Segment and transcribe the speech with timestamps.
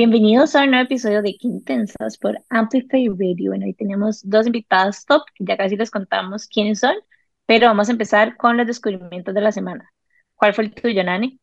[0.00, 3.50] Bienvenidos a un nuevo episodio de Qué Intensas por Amplify Radio.
[3.50, 6.94] Bueno, hoy tenemos dos invitadas top, ya casi les contamos quiénes son,
[7.44, 9.92] pero vamos a empezar con los descubrimientos de la semana.
[10.36, 11.38] ¿Cuál fue el tuyo, Nani?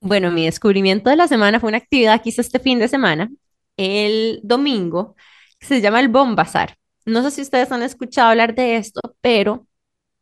[0.00, 3.28] Bueno, mi descubrimiento de la semana fue una actividad que hice este fin de semana,
[3.76, 5.14] el domingo,
[5.58, 6.78] que se llama el Bombazar.
[7.04, 9.66] No sé si ustedes han escuchado hablar de esto, pero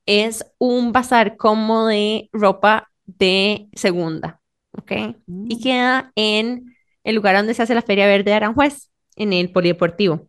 [0.07, 4.41] es un bazar como de ropa de segunda,
[4.73, 4.91] ¿ok?
[5.29, 6.76] Y queda en
[7.07, 10.29] el lugar donde se hace la Feria Verde de Aranjuez, en el Polideportivo.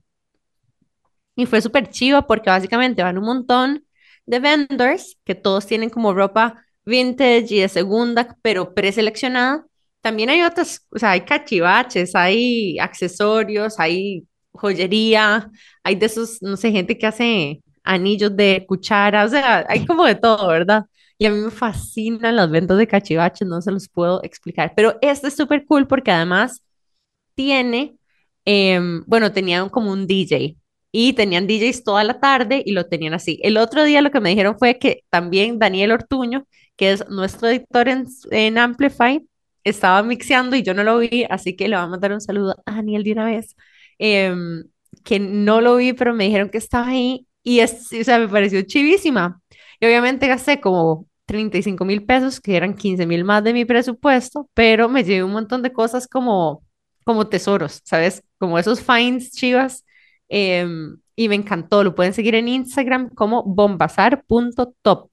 [1.35, 3.85] Y fue súper chivo porque básicamente van un montón
[4.27, 9.65] de vendors que todos tienen como ropa vintage y de segunda, pero preseleccionada.
[10.01, 15.49] También hay otras, o sea, hay cachivaches, hay accesorios, hay joyería,
[15.83, 20.05] hay de esos, no sé, gente que hace anillos de cuchara, o sea, hay como
[20.05, 20.85] de todo, ¿verdad?
[21.17, 24.97] Y a mí me fascinan las ventas de cachivaches, no se los puedo explicar, pero
[25.01, 26.61] este es súper cool porque además
[27.37, 27.97] tiene,
[28.45, 30.57] em, bueno, tenían como un DJ
[30.91, 33.39] y tenían DJs toda la tarde y lo tenían así.
[33.43, 37.49] El otro día lo que me dijeron fue que también Daniel Ortuño, que es nuestro
[37.49, 39.25] editor en, en Amplify,
[39.63, 42.55] estaba mixeando y yo no lo vi, así que le voy a mandar un saludo
[42.65, 43.55] a Daniel de una vez,
[43.99, 44.63] em,
[45.03, 48.27] que no lo vi, pero me dijeron que estaba ahí y es, o sea, me
[48.27, 49.41] pareció chivísima.
[49.79, 54.49] Y obviamente gasté como 35 mil pesos, que eran 15 mil más de mi presupuesto,
[54.53, 56.63] pero me llevé un montón de cosas como
[57.07, 58.23] como tesoros, ¿sabes?
[58.39, 59.85] Como esos finds chivas.
[60.29, 65.09] Em, y me encantó, lo pueden seguir en Instagram como bombazar.top.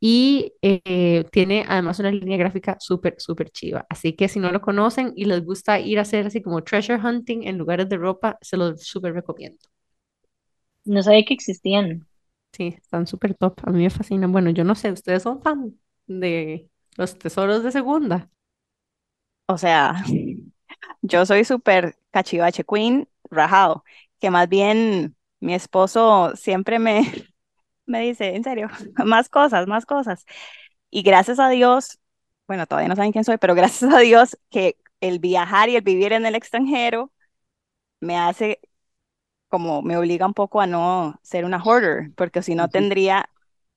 [0.00, 3.86] Y eh, tiene además una línea gráfica súper, súper chiva.
[3.90, 7.00] Así que si no lo conocen y les gusta ir a hacer así como treasure
[7.04, 9.58] hunting en lugares de ropa, se los súper recomiendo.
[10.84, 12.08] No sabía que existían.
[12.52, 13.60] Sí, están súper top.
[13.64, 14.32] A mí me fascinan.
[14.32, 18.30] Bueno, yo no sé, ¿ustedes son fan de los tesoros de segunda?
[19.46, 20.04] O sea,
[21.02, 23.84] yo soy súper cachivache queen, rajado,
[24.20, 27.02] que más bien mi esposo siempre me,
[27.86, 28.68] me dice, en serio,
[29.06, 30.24] más cosas, más cosas.
[30.90, 32.00] Y gracias a Dios,
[32.48, 35.82] bueno, todavía no saben quién soy, pero gracias a Dios que el viajar y el
[35.82, 37.12] vivir en el extranjero
[38.00, 38.60] me hace
[39.48, 43.30] como me obliga un poco a no ser una hoarder, porque si no tendría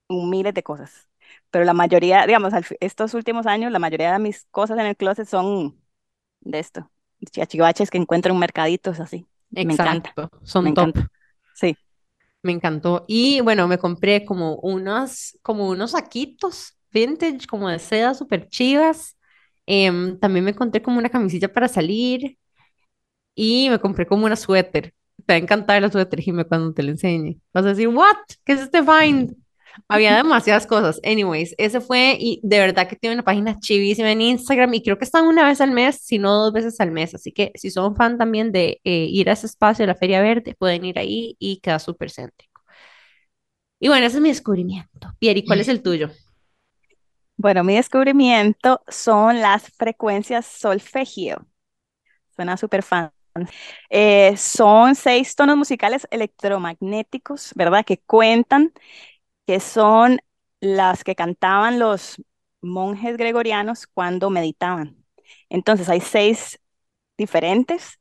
[0.09, 1.09] miles de cosas.
[1.51, 5.27] Pero la mayoría, digamos, estos últimos años, la mayoría de mis cosas en el closet
[5.27, 5.81] son
[6.41, 6.90] de esto,
[7.29, 9.27] chichibaches que encuentro en mercaditos así.
[9.49, 10.13] Me encanta.
[10.43, 10.95] Son top.
[11.53, 11.75] Sí.
[12.43, 13.05] Me encantó.
[13.07, 19.17] Y bueno, me compré como unos, como unos saquitos vintage, como de seda, súper chivas.
[19.65, 22.37] Em, también me encontré como una camisilla para salir.
[23.35, 24.93] Y me compré como una suéter.
[25.25, 27.39] Te va a encantar la suéter, Jimmy, cuando te la enseñe.
[27.53, 28.17] Vas a decir, ¿what?
[28.43, 29.35] ¿Qué es este find?
[29.87, 30.99] Había demasiadas cosas.
[31.03, 34.97] Anyways, ese fue y de verdad que tiene una página chivísima en Instagram y creo
[34.97, 37.13] que están una vez al mes, si no dos veces al mes.
[37.15, 40.21] Así que si son fan también de eh, ir a ese espacio de la Feria
[40.21, 42.61] Verde, pueden ir ahí y queda súper céntrico.
[43.79, 45.13] Y bueno, ese es mi descubrimiento.
[45.19, 46.11] Pieri, ¿cuál es el tuyo?
[47.35, 51.47] Bueno, mi descubrimiento son las frecuencias solfegio.
[52.35, 53.11] Suena súper fan.
[53.89, 57.85] Eh, son seis tonos musicales electromagnéticos, ¿verdad?
[57.85, 58.73] Que cuentan
[59.51, 60.21] que son
[60.61, 62.21] las que cantaban los
[62.61, 64.95] monjes gregorianos cuando meditaban.
[65.49, 66.57] Entonces hay seis
[67.17, 67.99] diferentes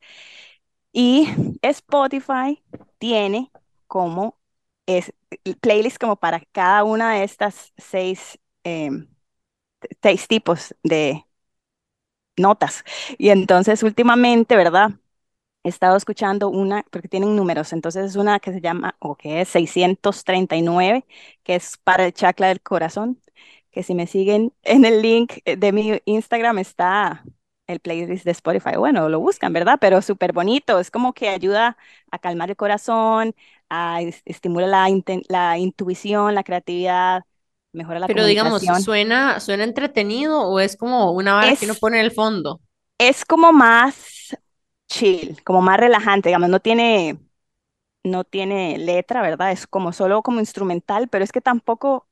[0.93, 1.29] y
[1.63, 2.63] Spotify
[2.99, 3.51] tiene
[3.89, 4.39] como
[4.87, 5.13] es,
[5.61, 9.09] playlist como para cada una de estas seis, em,
[10.03, 11.25] seis tipos de
[12.37, 12.85] notas.
[13.19, 14.93] Y entonces últimamente, ¿verdad?
[15.65, 19.43] He estado escuchando una, porque tienen números, entonces es una que se llama, o que
[19.43, 21.07] es 639,
[21.43, 23.21] que es para el chakra del corazón,
[23.71, 27.25] que si me siguen en el link de mi Instagram está
[27.67, 28.77] el playlist de Spotify.
[28.77, 29.79] Bueno, lo buscan, ¿verdad?
[29.81, 31.77] Pero súper bonito, es como que ayuda
[32.11, 33.35] a calmar el corazón,
[33.69, 34.89] a estimula la,
[35.29, 37.23] la intuición, la creatividad,
[37.73, 42.01] mejora la Pero digamos, ¿suena, ¿suena entretenido o es como una vara que uno pone
[42.01, 42.61] en el fondo?
[42.99, 44.37] Es como más
[44.91, 47.19] chill, como más relajante, digamos, no tiene,
[48.05, 49.53] no tiene letra, ¿verdad?
[49.53, 52.09] Es como solo como instrumental, pero es que tampoco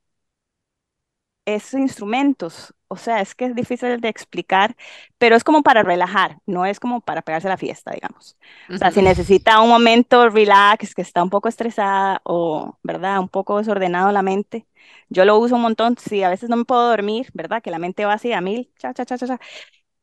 [1.45, 4.75] es instrumentos, o sea, es que es difícil de explicar,
[5.17, 8.37] pero es como para relajar, no es como para pegarse la fiesta, digamos.
[8.75, 13.19] O sea, si necesita un momento relax, que está un poco estresada o, ¿verdad?
[13.19, 14.67] Un poco desordenado la mente,
[15.09, 17.61] yo lo uso un montón, si a veces no me puedo dormir, ¿verdad?
[17.63, 19.39] Que la mente va así a mil, cha, cha, cha, cha, cha.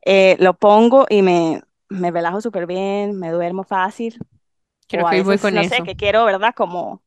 [0.03, 4.19] Eh, lo pongo y me, me relajo súper bien, me duermo fácil.
[4.89, 5.65] Creo que voy con no eso.
[5.65, 6.55] sé, que quiero, ¿verdad?
[6.57, 7.03] Como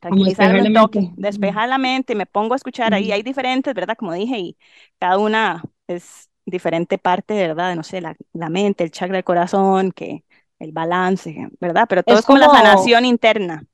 [0.00, 3.96] tranquilizarme un toque, despejar la mente, me pongo a escuchar ahí, hay diferentes, ¿verdad?
[3.96, 4.58] Como dije, y
[4.98, 7.74] cada una es diferente parte, ¿verdad?
[7.76, 10.24] No sé, la, la mente, el chakra del corazón, que
[10.58, 11.86] el balance, ¿verdad?
[11.88, 13.64] Pero todo Es es como la sanación interna.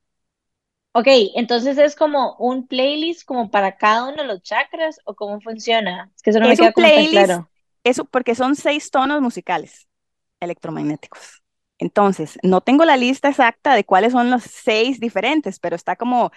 [0.93, 5.41] ok, entonces es como un playlist como para cada uno de los chakras o cómo
[5.41, 6.11] funciona.
[6.15, 7.49] Es que eso no me un queda como tan playlist, claro.
[7.89, 9.87] Eso porque son seis tonos musicales
[10.39, 11.43] electromagnéticos.
[11.77, 16.31] Entonces, no tengo la lista exacta de cuáles son los seis diferentes, pero está como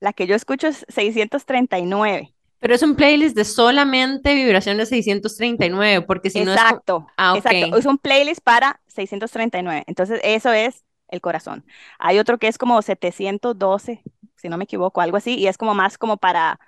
[0.00, 2.34] la que yo escucho es 639.
[2.60, 6.60] Pero es un playlist de solamente vibraciones 639, porque si no es...
[6.60, 7.66] Exacto, Ah, exacto.
[7.66, 7.78] ok.
[7.78, 9.84] Es un playlist para 639.
[9.86, 11.64] Entonces, eso es el corazón.
[12.00, 14.02] Hay otro que es como 712,
[14.36, 16.58] si no me equivoco, algo así, y es como más como para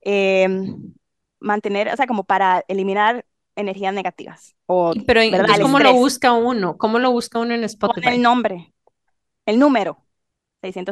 [0.00, 0.94] em,
[1.40, 3.24] mantener, o sea, como para eliminar
[3.58, 5.48] energías negativas o, Pero ¿verdad?
[5.48, 6.76] entonces, El ¿cómo lo busca uno?
[6.78, 8.22] ¿Cómo lo busca uno en Pon el Spotify?
[8.22, 8.72] nombre,
[9.46, 10.06] el número,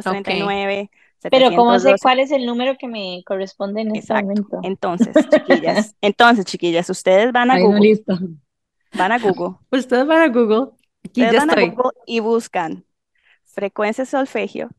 [0.05, 0.27] Ok.
[0.27, 0.91] 639,
[1.29, 1.99] Pero ¿cómo sé 712.
[1.99, 4.15] cuál es el número que me corresponde en este Exacto.
[4.15, 4.61] momento?
[4.61, 7.89] Entonces, chiquillas, entonces, chiquillas, ustedes van a Google,
[8.93, 10.71] van a Google, Ustedes van a Google.
[11.05, 11.55] Aquí ustedes ya van a.
[11.55, 12.85] Google y buscan
[13.45, 14.69] frecuencia solfegio,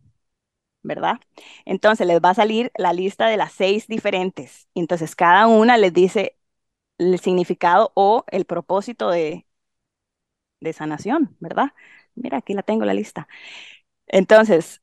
[0.83, 1.19] ¿verdad?
[1.67, 4.69] Entonces les va a salir la lista de las seis diferentes.
[4.75, 6.38] Y Entonces cada una les dice
[6.99, 9.47] el significado o el propósito de,
[10.61, 11.69] de sanación, ¿verdad?
[12.15, 13.29] Mira, aquí la tengo la lista.
[14.09, 14.83] Entonces,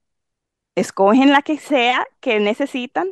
[0.75, 3.09] escogen la que sea que necesitan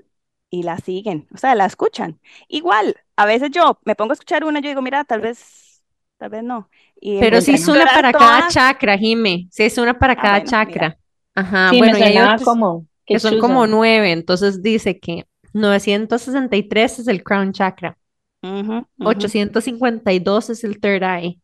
[0.50, 2.22] y la siguen, o sea, la escuchan.
[2.50, 5.84] Igual, a veces yo me pongo a escuchar una, yo digo, mira, tal vez,
[6.18, 6.70] tal vez no.
[7.02, 9.48] Y Pero sí empiezo es una para cada chakra, Jime.
[9.52, 10.84] Sí es una para Ah, cada bueno, mira.
[10.84, 10.98] chakra.
[11.36, 14.12] Ajá, Sí, me bueno, y hay sonaba otros como que son como nueve.
[14.12, 17.98] Entonces dice que 963 es el crown chakra,
[18.44, 18.86] Ujú, ujú.
[19.00, 21.40] 852 es el third eye,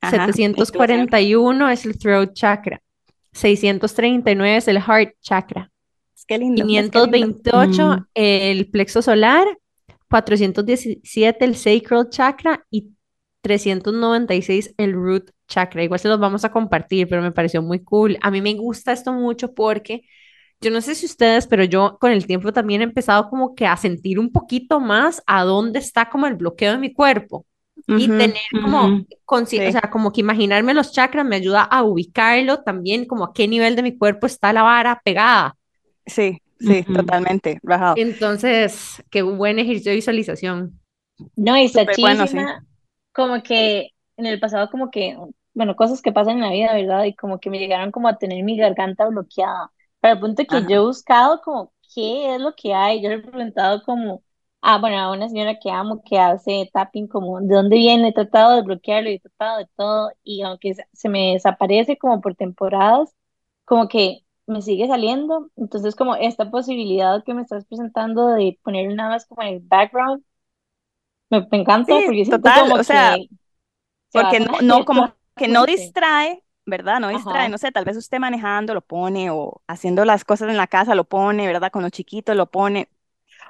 [0.00, 0.54] Ajá, intuición.
[0.54, 2.82] 741 es el throat chakra,
[3.32, 5.70] 639 es el heart chakra,
[6.38, 7.42] lindo, ¿ves qué lindo?
[7.42, 8.06] 528 Mm.
[8.14, 9.46] el plexo solar,
[10.10, 12.90] 417 el sacral chakra y
[13.42, 15.84] 396 el root chakra.
[15.84, 18.18] Igual se los vamos a compartir, pero me pareció muy cool.
[18.22, 20.02] A mí me gusta esto mucho porque
[20.60, 23.66] yo no sé si ustedes, pero yo con el tiempo también he empezado como que
[23.66, 27.46] a sentir un poquito más a dónde está como el bloqueo de mi cuerpo
[27.94, 31.82] y Ujú, tener como, consci- o sea, como que imaginarme los chakras me ayuda a
[31.84, 35.56] ubicarlo también, como a qué nivel de mi cuerpo está la vara pegada.
[36.06, 37.96] sí, sí, totalmente, rajado.
[37.96, 40.80] Entonces, qué buen ejercicio de visualización.
[41.36, 42.50] No, y está bueno, sí.
[43.12, 45.16] como que en el pasado como que,
[45.54, 47.04] bueno, cosas que pasan en la vida, ¿verdad?
[47.04, 49.70] Y como que me llegaron como a tener mi garganta bloqueada,
[50.06, 50.66] para el punto que Ajá.
[50.66, 54.22] yo he buscado como qué es lo que hay, yo le he preguntado como,
[54.60, 58.08] ah, bueno, a una señora que amo que hace tapping como, ¿de dónde viene?
[58.08, 62.20] He tratado de bloquearlo y he tratado de todo, y aunque se me desaparece como
[62.20, 63.14] por temporadas,
[63.64, 68.88] como que me sigue saliendo, entonces como esta posibilidad que me estás presentando de poner
[68.88, 70.24] una más como en el background,
[71.30, 73.28] me, me encanta Sí, porque total, como o sea, que
[74.10, 77.00] se porque no, no, como que no distrae, ¿verdad?
[77.00, 80.56] No distrae, no sé, tal vez usted manejando lo pone o haciendo las cosas en
[80.56, 81.70] la casa lo pone, ¿verdad?
[81.72, 82.88] Con los chiquitos lo pone.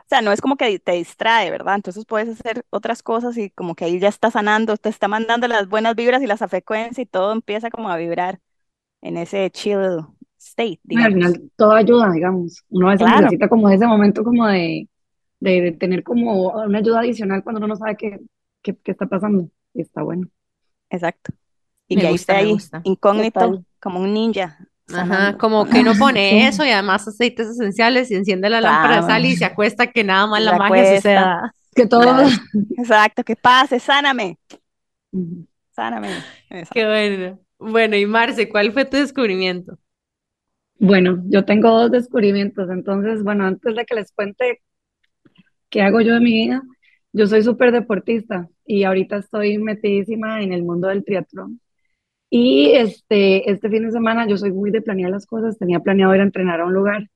[0.06, 1.76] O sea, no es como que te distrae, ¿verdad?
[1.76, 5.48] Entonces puedes hacer otras cosas y como que ahí ya está sanando, te está mandando
[5.48, 8.40] las buenas vibras y las frecuencias y todo empieza como a vibrar
[9.02, 9.78] en ese chill
[10.38, 11.14] state, y al digamos.
[11.14, 12.64] final todo ayuda, digamos.
[12.70, 14.88] Uno a veces Claro, necesita como ese momento como de,
[15.40, 18.20] de, de tener como una ayuda adicional cuando uno no sabe qué,
[18.62, 19.50] qué, qué está pasando.
[19.74, 20.28] Y está bueno.
[20.90, 21.32] exacto.
[21.88, 22.80] Y Me que gusta, ahí, gusta.
[22.84, 23.64] incógnito, Total.
[23.80, 24.58] como un ninja,
[24.92, 29.00] Ajá, como que uno pone eso y además aceites esenciales y enciende la lámpara de
[29.00, 31.52] Claro, sal y se acuesta que nada más la magia suceda.
[31.74, 32.26] Que todo.
[32.78, 34.38] Exacto, que pase, sáname,
[35.70, 36.26] sáname.
[36.50, 36.74] Exacto.
[36.74, 37.40] Qué bueno.
[37.58, 39.78] Bueno, y Marce, ¿cuál fue tu descubrimiento?
[40.78, 42.68] Bueno, yo tengo dos descubrimientos.
[42.70, 44.62] Entonces, bueno, antes de que les cuente
[45.70, 46.62] qué hago yo de mi vida,
[47.12, 51.60] yo soy súper deportista y ahorita estoy metidísima en el mundo del triatlón.
[52.30, 55.58] Y este, este fin de semana yo soy muy de planear las cosas.
[55.58, 57.08] Tenía planeado ir a entrenar a un lugar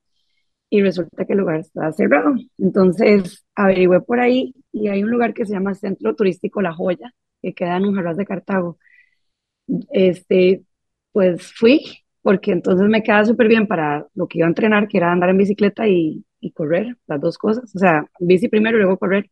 [0.70, 2.34] y resulta que el lugar está cerrado.
[2.58, 7.12] Entonces averigüé por ahí y hay un lugar que se llama Centro Turístico La Joya,
[7.42, 8.78] que queda en Unjarrás de Cartago.
[9.92, 10.64] Este,
[11.12, 11.82] pues fui
[12.22, 15.30] porque entonces me queda súper bien para lo que iba a entrenar, que era andar
[15.30, 17.74] en bicicleta y, y correr, las dos cosas.
[17.74, 19.30] O sea, bici primero y luego correr.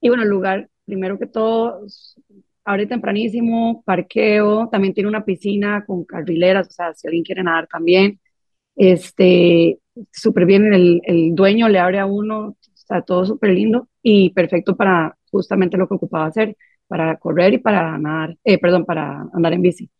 [0.00, 1.86] Y bueno, el lugar, primero que todo,
[2.66, 7.68] abre tempranísimo, parqueo, también tiene una piscina con carrileras, o sea, si alguien quiere nadar
[7.68, 8.20] también.
[8.76, 9.80] Este,
[10.12, 14.76] súper bien, el, el dueño le abre a uno, está todo súper lindo y perfecto
[14.76, 16.56] para justamente lo que ocupaba hacer,
[16.88, 19.90] para correr y para nadar, eh, perdón, para andar en bici.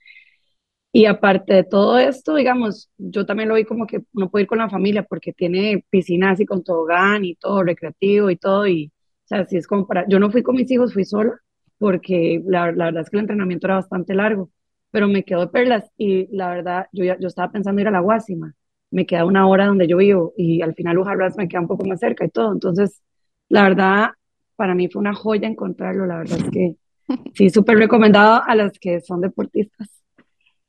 [0.92, 4.49] Y aparte de todo esto, digamos, yo también lo vi como que uno puede ir
[4.49, 8.87] con la familia porque tiene piscina así con tobogán y todo recreativo y todo, y
[9.25, 11.38] O sea, si es como para, yo no fui con mis hijos, fui sola,
[11.78, 14.50] porque la, la verdad es que el entrenamiento era bastante largo,
[14.90, 17.90] pero me quedó de perlas y la verdad, yo, ya, yo estaba pensando ir a
[17.90, 18.54] la Guásima,
[18.90, 21.85] me queda una hora donde yo vivo y al final Ujarras me queda un poco
[21.87, 23.02] más cerca y todo, entonces,
[23.49, 24.11] la verdad,
[24.56, 26.76] para mí fue una joya encontrarlo, la verdad es que
[27.35, 29.88] sí, súper recomendado a las que son deportistas,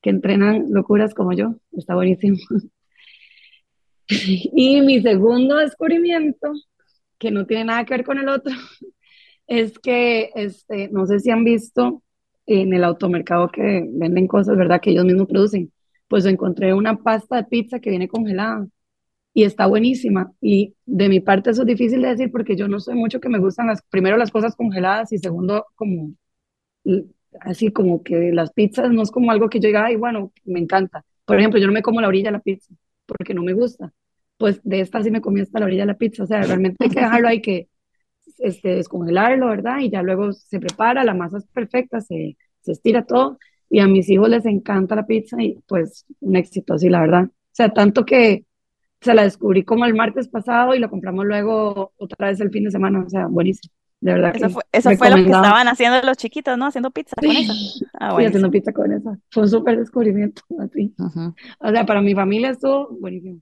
[0.02, 2.38] que entrenan locuras como yo, está buenísimo.
[4.10, 6.54] Y mi segundo descubrimiento,
[7.18, 8.54] que no tiene nada que ver con el otro,
[9.48, 12.04] es que, este, no sé si han visto
[12.46, 14.82] en el automercado que venden cosas, ¿verdad?
[14.82, 15.72] Que ellos mismos producen.
[16.08, 18.68] Pues encontré una pasta de pizza que viene congelada
[19.34, 20.32] y está buenísima.
[20.42, 23.30] Y de mi parte eso es difícil de decir porque yo no soy mucho que
[23.30, 26.14] me gustan las, primero las cosas congeladas y segundo como,
[27.42, 30.60] así como que las pizzas no es como algo que yo diga, ay, bueno, me
[30.60, 31.06] encanta.
[31.26, 32.74] Por ejemplo, yo no me como la orilla de la pizza
[33.06, 33.94] porque no me gusta.
[34.38, 36.24] Pues de esta sí me comí hasta la orilla de la pizza.
[36.24, 37.70] O sea, realmente hay que dejarlo, hay que
[38.40, 39.80] este, descongelarlo, ¿verdad?
[39.80, 43.38] Y ya luego se prepara, la masa es perfecta, se, se estira todo.
[43.70, 47.24] Y a mis hijos les encanta la pizza y pues un éxito así, la verdad.
[47.26, 48.46] O sea, tanto que
[49.02, 52.64] se la descubrí como el martes pasado y lo compramos luego otra vez el fin
[52.64, 53.04] de semana.
[53.06, 53.74] O sea, buenísimo.
[54.00, 56.68] De verdad Eso fue, eso fue lo que estaban haciendo los chiquitos, ¿no?
[56.68, 57.54] Haciendo pizza con eso.
[58.00, 59.18] Ah, Sí, haciendo pizza con eso.
[59.32, 60.94] Fue un súper descubrimiento, así.
[61.00, 61.34] Ujú.
[61.60, 63.40] O sea, para mi familia estuvo buenísimo.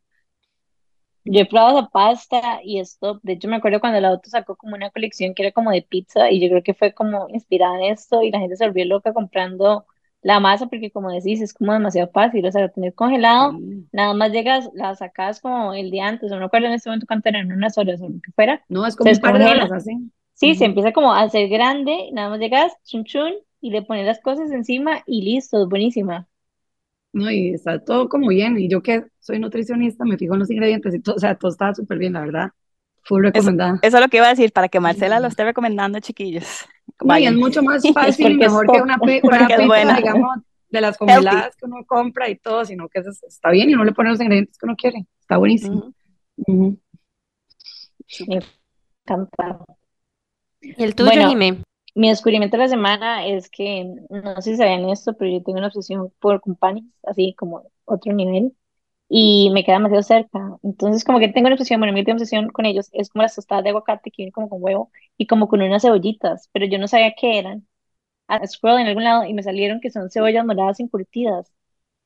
[1.25, 4.55] Yo he probado esa pasta y esto, de hecho me acuerdo cuando el auto sacó
[4.55, 7.77] como una colección que era como de pizza y yo creo que fue como inspirada
[7.77, 9.85] en esto y la gente se volvió loca comprando
[10.21, 13.87] la masa porque como decís es como demasiado fácil, o sea, tener congelado, Sí.
[13.91, 17.07] nada más llegas, la sacas como el día antes, o no recuerdo en este momento
[17.07, 19.47] cuánto eran, unas horas o lo que fuera, No, es se como un par de
[19.47, 20.11] horas así.
[20.33, 24.05] sí, se empieza como a hacer grande, nada más llegas, chun chun, y le pones
[24.05, 26.27] las cosas encima y listo, es buenísima.
[27.15, 28.59] No, y está todo como bien.
[28.59, 31.49] Y yo que soy nutricionista, me fijo en los ingredientes y todo, o sea, todo
[31.49, 32.51] estaba súper bien, la verdad.
[33.03, 33.79] Full Eso, recomendada.
[33.81, 36.43] eso es lo que iba a decir, para que Marcela lo esté recomendando, chiquillos.
[37.01, 37.35] No, y es Vayan.
[37.37, 39.95] mucho más fácil y mejor que una, Porque una pizza, buena.
[39.95, 40.37] digamos,
[40.69, 41.13] de las Healthy.
[41.13, 44.09] congeladas que uno compra y todo, sino que es- está bien y uno le pone
[44.09, 45.05] los ingredientes que uno quiere.
[45.21, 45.93] Está buenísimo.
[48.27, 48.39] Me
[49.07, 49.59] encanta.
[50.61, 51.61] ¿Y el tuyo, Bueno, Jimé?
[51.95, 55.57] Mi descubrimiento de la semana es que, no sé si sabían esto, pero yo tengo
[55.59, 58.53] una obsesión por Companies, así como otro nivel,
[59.09, 60.57] y me queda demasiado cerca.
[60.63, 63.35] Entonces, como que tengo una obsesión, bueno, mi última obsesión con ellos es como las
[63.35, 66.79] tostadas de aguacate que vienen como con huevo y como con unas cebollitas, pero yo
[66.79, 67.67] no sabía qué eran.
[68.27, 71.53] A scroll en algún lado y me salieron que son cebollas moradas encurtidas.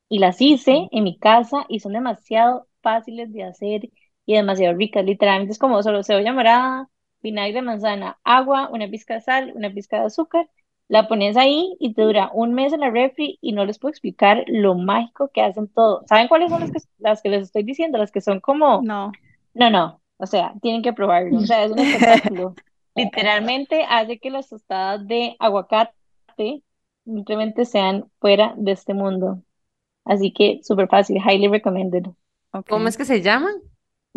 [0.10, 3.89] Y las hice en mi casa y son demasiado fáciles de hacer
[4.25, 5.05] y demasiado ricas.
[5.05, 6.89] Literalmente es como solo cebolla morada,
[7.21, 10.49] vinagre de manzana, agua, una pizca de sal, una pizca de azúcar.
[10.88, 13.91] La pones ahí y te dura un mes en la refri y no les puedo
[13.91, 16.03] explicar lo mágico que hacen todo.
[16.07, 17.97] ¿Saben cuáles son las que, las que les estoy diciendo?
[17.99, 19.11] Las que son como, No.
[19.53, 21.38] no, no, o sea, tienen que probarlo.
[21.38, 22.55] O sea, es un espectáculo.
[22.95, 25.93] Literalmente hace que las tostadas de aguacate
[27.05, 29.43] simplemente sean fuera de este mundo.
[30.05, 32.05] Así que súper fácil, highly recommended.
[32.67, 33.53] ¿Cómo es que se llaman?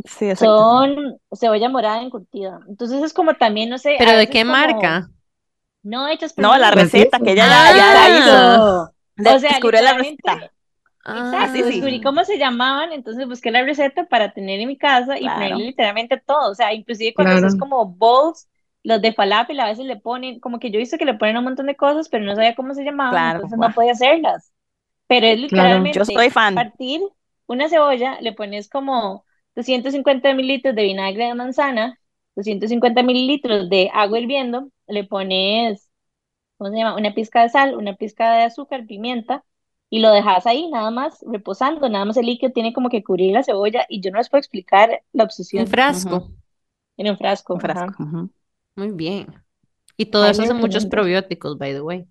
[0.04, 0.64] Sí, exacto.
[0.64, 2.60] Son cebolla morada encurtida.
[2.68, 5.10] Entonces es como también, no sé, ¿Pero de qué como marca?
[5.82, 6.68] no hechas por No, la.
[6.70, 8.40] Pues receta que ella ya, ya la hizo.
[8.40, 10.50] Ah, De- O sea, descubrió la receta.
[11.04, 11.84] ah, exacto, sí.
[11.84, 15.56] descubrí cómo se llamaban, entonces busqué la receta para tener en mi casa y ponerle
[15.56, 15.66] Claro.
[15.66, 16.50] literalmente todo.
[16.50, 17.36] O sea, inclusive cuando Claro.
[17.36, 18.48] haces como bowls,
[18.82, 21.36] los de falafel a veces le ponen, como que yo he visto que le ponen
[21.38, 23.70] un montón de cosas, pero no sabía cómo se llamaban, Claro, entonces guau.
[23.70, 24.52] no podía hacerlas.
[25.08, 25.86] Pero es Claro.
[25.86, 26.54] literalmente Yo soy fan.
[26.54, 27.00] partir
[27.46, 31.98] una cebolla, le pones como 250 mililitros de vinagre de manzana,
[32.36, 35.90] 250 mililitros de agua hirviendo, le pones,
[36.56, 36.96] ¿cómo se llama?
[36.96, 39.44] Una pizca de sal, una pizca de azúcar, pimienta,
[39.90, 43.32] y lo dejas ahí nada más reposando, nada más el líquido tiene como que cubrir
[43.32, 46.16] la cebolla, y yo no les puedo explicar la un obsesión frasco.
[46.16, 46.34] Ujú.
[46.96, 47.54] en un frasco.
[47.54, 48.02] Un frasco.
[48.02, 48.28] ajá.
[48.76, 49.26] Muy bien.
[49.96, 52.06] Y todo eso Highly hace muchos probióticos, by the way.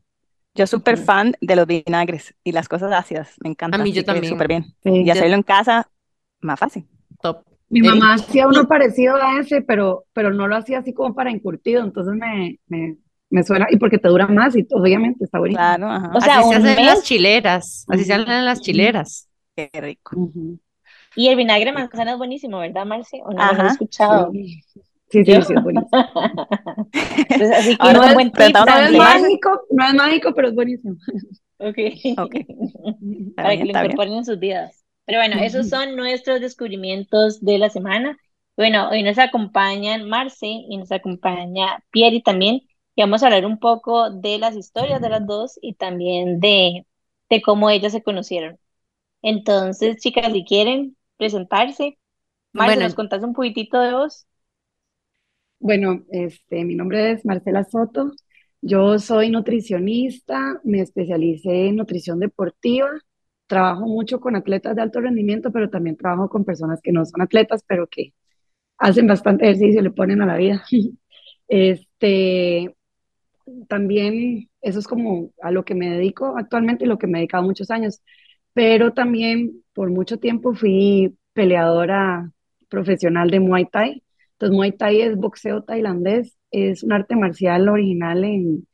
[0.53, 3.36] Yo súper fan de los vinagres y las cosas ácidas.
[3.41, 3.77] Me encanta.
[3.77, 4.33] A mí yo también.
[4.33, 4.75] súper bien.
[4.83, 4.89] Sí.
[4.91, 5.89] Y Yo- hacerlo en casa,
[6.41, 6.88] más fácil.
[7.21, 7.43] Top.
[7.69, 7.89] Mi Eri.
[7.89, 11.83] mamá hacía uno parecido a ese, pero, pero no lo hacía así como para encurtido,
[11.83, 12.97] entonces me, me,
[13.29, 15.67] me suena, y porque te dura más y obviamente está buenísimo.
[15.67, 16.17] Claro, ajá.
[16.17, 17.85] O sea, Así se hacen las chileras.
[17.89, 19.29] Así se hacen las chileras.
[19.55, 20.17] Qué rico.
[21.15, 23.21] Y el vinagre de manzana es buenísimo, ¿verdad, Marce?
[23.23, 23.67] ¿O no, lo he Ajá.
[23.67, 24.31] escuchado?
[25.09, 25.89] Sí, sí, sí, es buenísimo.
[26.93, 30.47] Entonces, así que No buen es, tip preguntamos no es mágico, no es mágico, pero
[30.49, 30.95] es buenísimo.
[31.59, 31.77] Ok.
[32.17, 32.35] Ok.
[33.29, 33.97] Está Para bien, que lo bien.
[33.97, 34.83] incorporen en sus vidas.
[35.05, 38.17] Pero bueno, esos son nuestros descubrimientos de la semana.
[38.58, 42.62] Bueno, hoy nos acompañan Marce y nos acompaña Pieri también.
[42.96, 46.86] Y vamos a hablar un poco de las historias de las dos y también de,
[47.29, 48.60] de cómo ellas se conocieron.
[49.24, 52.00] Entonces, chicas, si quieren presentarse,
[52.53, 54.27] Marce, Bueno, ¿nos contás un poquitito de vos?
[55.60, 58.12] Bueno, este, mi nombre es Marcela Soto.
[58.62, 62.89] Yo soy nutricionista, me especialicé en nutrición deportiva.
[63.51, 67.22] Trabajo mucho con atletas de alto rendimiento, pero también trabajo con personas que no son
[67.22, 68.13] atletas, pero que
[68.77, 70.63] hacen bastante ejercicio y le ponen a la vida.
[71.53, 72.74] Este,
[73.67, 77.22] también eso es como a lo que me dedico actualmente y lo que me he
[77.22, 78.01] dedicado muchos años,
[78.53, 82.31] pero también por mucho tiempo fui peleadora
[82.70, 84.01] profesional de Muay Thai.
[84.34, 88.65] Entonces, Muay Thai es boxeo tailandés, es un arte marcial original en,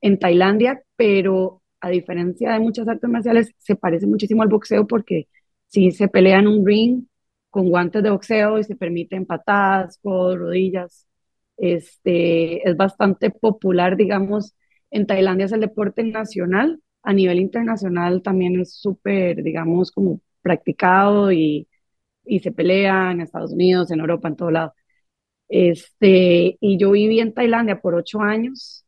[0.00, 5.28] en Tailandia, pero a diferencia de muchas artes marciales, se parece muchísimo al boxeo porque
[5.68, 7.04] si se pelea en un ring
[7.50, 11.06] con guantes de boxeo y se permiten patadas, codos, rodillas.
[11.56, 14.54] Este, es bastante popular, digamos,
[14.90, 21.30] en Tailandia es el deporte nacional, a nivel internacional también es súper, digamos, como practicado
[21.32, 21.68] y,
[22.24, 24.74] y se pelea en Estados Unidos, en Europa, en todo lado.
[25.48, 28.83] Este, y yo viví en Tailandia por ocho años,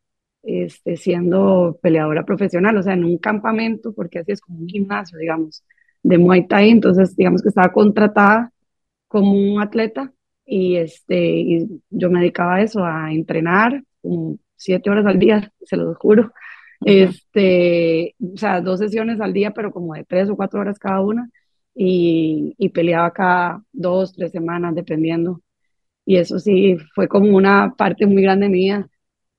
[0.47, 5.19] este, siendo peleadora profesional, o sea, en un campamento, porque así es como un gimnasio,
[5.19, 5.65] digamos,
[6.03, 8.53] de Muay Thai, entonces digamos que estaba contratada
[9.09, 10.12] como un atleta
[10.45, 15.53] y, este, y yo me dedicaba a eso, a entrenar como siete horas al día,
[15.65, 16.33] se lo juro.
[16.85, 21.00] Este, o sea, dos sesiones al día, pero como de tres o cuatro horas cada
[21.00, 21.29] una,
[21.75, 25.43] y, y peleaba cada dos, tres semanas, dependiendo.
[26.05, 28.88] Y eso sí, fue como una parte muy grande mía.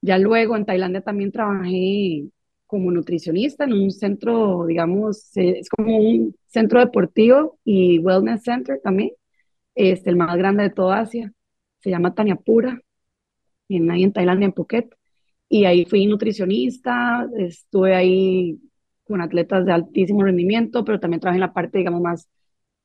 [0.01, 2.30] Ya luego en Tailandia también trabajé
[2.66, 9.12] como nutricionista en un centro, digamos, es como un centro deportivo y wellness center también
[9.77, 11.32] es el más grande de toda Asia,
[11.80, 12.81] se llama Tanyapura,
[13.70, 14.96] en, ahí en Tailandia, en Phuket,
[15.50, 18.60] y ahí fui nutricionista, estuve ahí
[19.05, 22.29] con atletas de altísimo rendimiento, pero también trabajé en la parte, digamos, más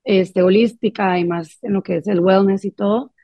[0.05, 3.15] este, holística y más en lo que es el wellness y todo.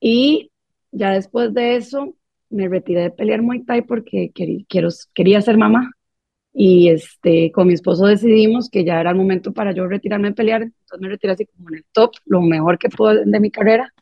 [0.00, 0.52] Y
[0.92, 2.16] ya después de eso
[2.50, 5.90] me retiré de pelear Muay Thai porque quería, quiero, quería ser mamá
[6.52, 10.34] y este, con mi esposo decidimos que ya era el momento para yo retirarme de
[10.34, 13.50] pelear, entonces me retiré así como en el top, lo mejor que puedo de mi
[13.50, 13.92] carrera.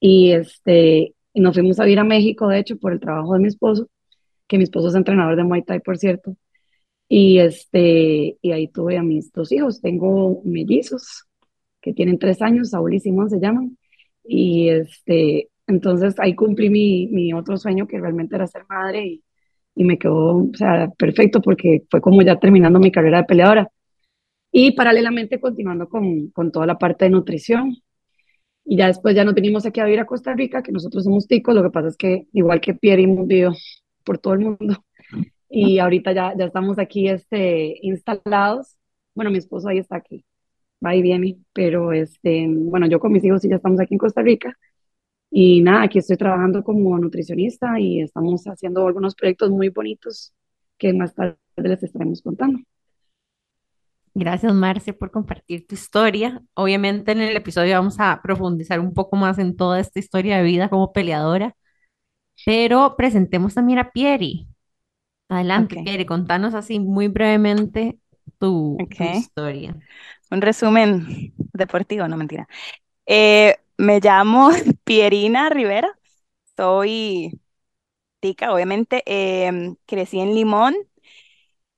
[0.00, 3.40] Y, este, y nos fuimos a vivir a México, de hecho, por el trabajo de
[3.40, 3.88] mi esposo,
[4.48, 6.36] que mi esposo es entrenador de Muay Thai, por cierto.
[7.08, 11.26] Y, este, y ahí tuve a mis dos hijos, tengo mellizos
[11.80, 13.78] que tienen tres años, Saúl y Simón se llaman.
[14.24, 19.24] Y este, entonces ahí cumplí mi, mi otro sueño que realmente era ser madre y,
[19.74, 23.70] y me quedó, o sea, perfecto porque fue como ya terminando mi carrera de peleadora.
[24.52, 27.76] Y paralelamente continuando con, con toda la parte de nutrición.
[28.64, 31.28] Y ya después ya nos vinimos aquí a vivir a Costa Rica, que nosotros somos
[31.28, 33.52] ticos, lo que pasa es que igual que Pierre hemos vivido
[34.04, 34.84] por todo el mundo.
[35.48, 38.76] Y ahorita ya, ya estamos aquí este, instalados.
[39.14, 40.24] Bueno, mi esposo ahí está aquí,
[40.84, 43.98] va y viene, pero este, bueno, yo con mis hijos sí ya estamos aquí en
[43.98, 44.56] Costa Rica.
[45.30, 50.32] Y nada, aquí estoy trabajando como nutricionista y estamos haciendo algunos proyectos muy bonitos
[50.78, 52.60] que más tarde les estaremos contando.
[54.14, 56.42] Gracias, Marce, por compartir tu historia.
[56.54, 60.42] Obviamente en el episodio vamos a profundizar un poco más en toda esta historia de
[60.44, 61.54] vida como peleadora,
[62.44, 64.48] pero presentemos también a Pieri.
[65.28, 67.98] Adelante, Ok, Pieri, contanos así muy brevemente
[68.38, 69.06] tu, tu ok.
[69.06, 69.76] historia.
[70.30, 72.48] Un resumen deportivo, no mentira.
[73.06, 74.50] Eh, me llamo
[74.84, 75.98] Pierina Rivera,
[76.56, 77.40] soy
[78.20, 79.02] tica, obviamente.
[79.06, 80.74] em, crecí en Limón,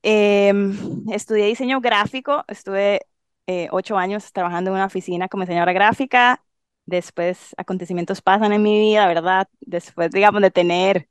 [0.03, 0.77] em,
[1.13, 3.01] estudié diseño gráfico, estuve
[3.47, 6.45] eh, ocho años trabajando en una oficina como diseñadora gráfica.
[6.87, 9.49] Después acontecimientos pasan en mi vida, ¿verdad?
[9.61, 11.09] Después, digamos, de tener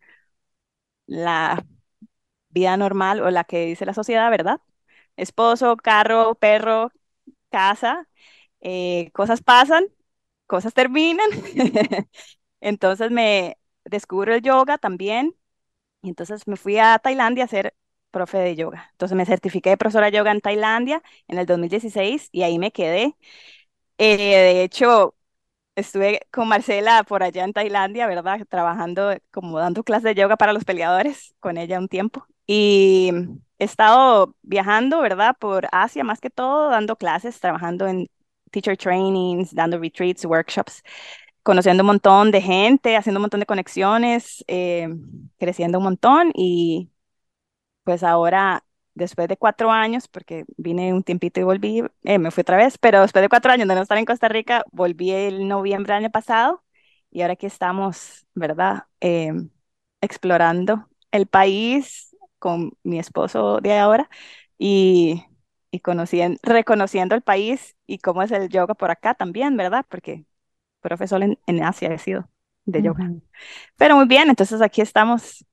[1.06, 1.66] la
[2.50, 4.62] vida normal o la que dice la sociedad, ¿verdad?
[5.18, 6.92] Esposo, carro, perro,
[7.52, 8.08] casa,
[8.62, 9.86] eh, cosas pasan,
[10.48, 11.30] cosas terminan.
[12.62, 15.36] Entonces me descubro el yoga también.
[16.04, 17.76] Y entonces me fui a Tailandia a ser
[18.12, 18.90] profe de yoga.
[18.94, 22.72] Entonces me certifiqué de profesora de yoga en Tailandia en el 2016 y ahí me
[22.72, 23.16] quedé.
[23.98, 25.16] Eh, de hecho,
[25.76, 28.46] estuve con Marcela por allá en Tailandia, ¿verdad?
[28.50, 32.28] Trabajando como dando clases de yoga para los peleadores con ella un tiempo.
[32.48, 33.12] Y
[33.60, 35.36] he estado viajando, ¿verdad?
[35.40, 38.10] Por Asia más que todo, dando clases, trabajando en
[38.52, 40.82] teacher trainings, dando retreats, workshops
[41.44, 44.90] conociendo un montón de gente, haciendo un montón de conexiones, eh,
[45.40, 46.92] creciendo un montón y
[47.84, 52.42] pues ahora, después de cuatro años, porque vine un tiempito y volví, eh, me fui
[52.42, 55.48] otra vez, pero después de cuatro años de no estar en Costa Rica, volví el
[55.48, 56.64] noviembre del año pasado
[57.12, 58.86] y ahora aquí estamos, ¿verdad?
[59.02, 59.32] Eh,
[60.02, 64.10] explorando el país con mi esposo de ahora
[64.58, 65.24] y,
[65.72, 69.86] y conociendo, reconociendo el país y cómo es el yoga por acá también, ¿verdad?
[69.90, 70.26] Porque
[70.82, 72.30] profesor en, en Asia he sido.
[72.72, 73.00] de yoga.
[73.00, 73.22] Ujú.
[73.78, 75.46] Pero muy bien, entonces aquí estamos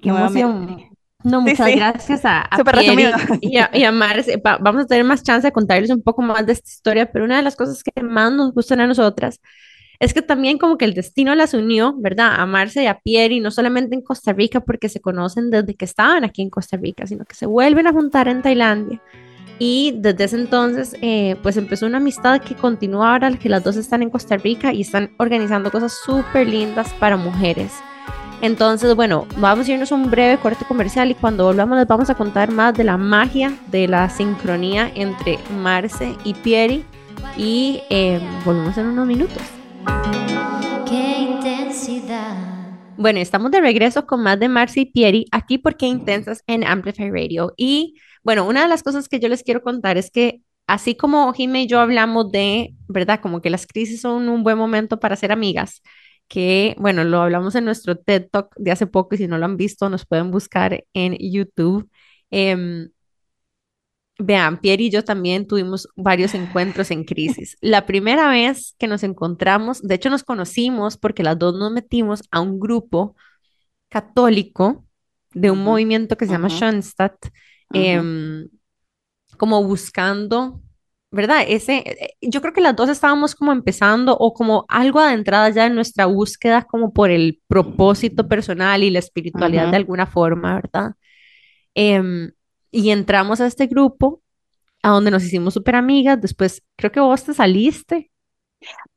[0.00, 0.88] Qué emoción.
[1.24, 1.74] No, Sí, muchas sí.
[1.74, 4.36] gracias a, a Pieri y a, y a Marce.
[4.38, 7.24] Va- vamos a tener más chance de contarles un poco más de esta historia, pero
[7.24, 9.40] una de las cosas que más nos gustan a nosotras
[10.02, 12.34] es que también como que el destino las unió, ¿verdad?
[12.40, 15.84] A Marce y a Pieri, no solamente en Costa Rica porque se conocen desde que
[15.84, 19.00] estaban aquí en Costa Rica, sino que se vuelven a juntar en Tailandia.
[19.60, 23.76] Y desde ese entonces, eh, pues empezó una amistad que continúa ahora, que las dos
[23.76, 27.70] están en Costa Rica y están organizando cosas súper lindas para mujeres.
[28.40, 32.10] Entonces, bueno, vamos a irnos a un breve corte comercial y cuando volvamos les vamos
[32.10, 36.84] a contar más de la magia de la sincronía entre Marce y Pieri
[37.36, 39.61] y eh, volvemos en unos minutos.
[40.88, 42.36] Qué intensidad.
[42.96, 47.10] Bueno, estamos de regreso con más de Marce y Pieri aquí porque Intensas en Amplify
[47.10, 47.52] Radio.
[47.56, 51.32] Y bueno, una de las cosas que yo les quiero contar es que así como
[51.32, 53.20] Jimmy y yo hablamos de, ¿verdad?
[53.20, 55.82] Como que las crisis son un buen momento para ser amigas,
[56.28, 59.44] que bueno, lo hablamos en nuestro TED Talk de hace poco y si no lo
[59.44, 61.90] han visto nos pueden buscar en YouTube.
[62.30, 62.90] Em,
[64.24, 67.56] Vean, Pierre y yo también tuvimos varios encuentros en crisis.
[67.60, 72.22] La primera vez que nos encontramos, de hecho nos conocimos porque las dos nos metimos
[72.30, 73.16] a un grupo
[73.88, 74.84] católico
[75.34, 77.14] de un Ujú, movimiento que se llama ujú, Schoenstatt,
[77.74, 77.98] ujú.
[78.00, 78.48] em,
[79.38, 80.60] como buscando,
[81.10, 81.44] ¿verdad?
[81.48, 85.66] Ese, eh, yo creo que las dos estábamos como empezando o como algo adentrada ya
[85.66, 90.92] en nuestra búsqueda como por el propósito personal y la espiritualidad de alguna forma, ¿verdad?
[91.74, 92.30] Em,
[92.72, 94.22] y entramos a este grupo
[94.82, 96.20] a donde nos hicimos súper amigas.
[96.20, 98.12] Después, creo que vos te saliste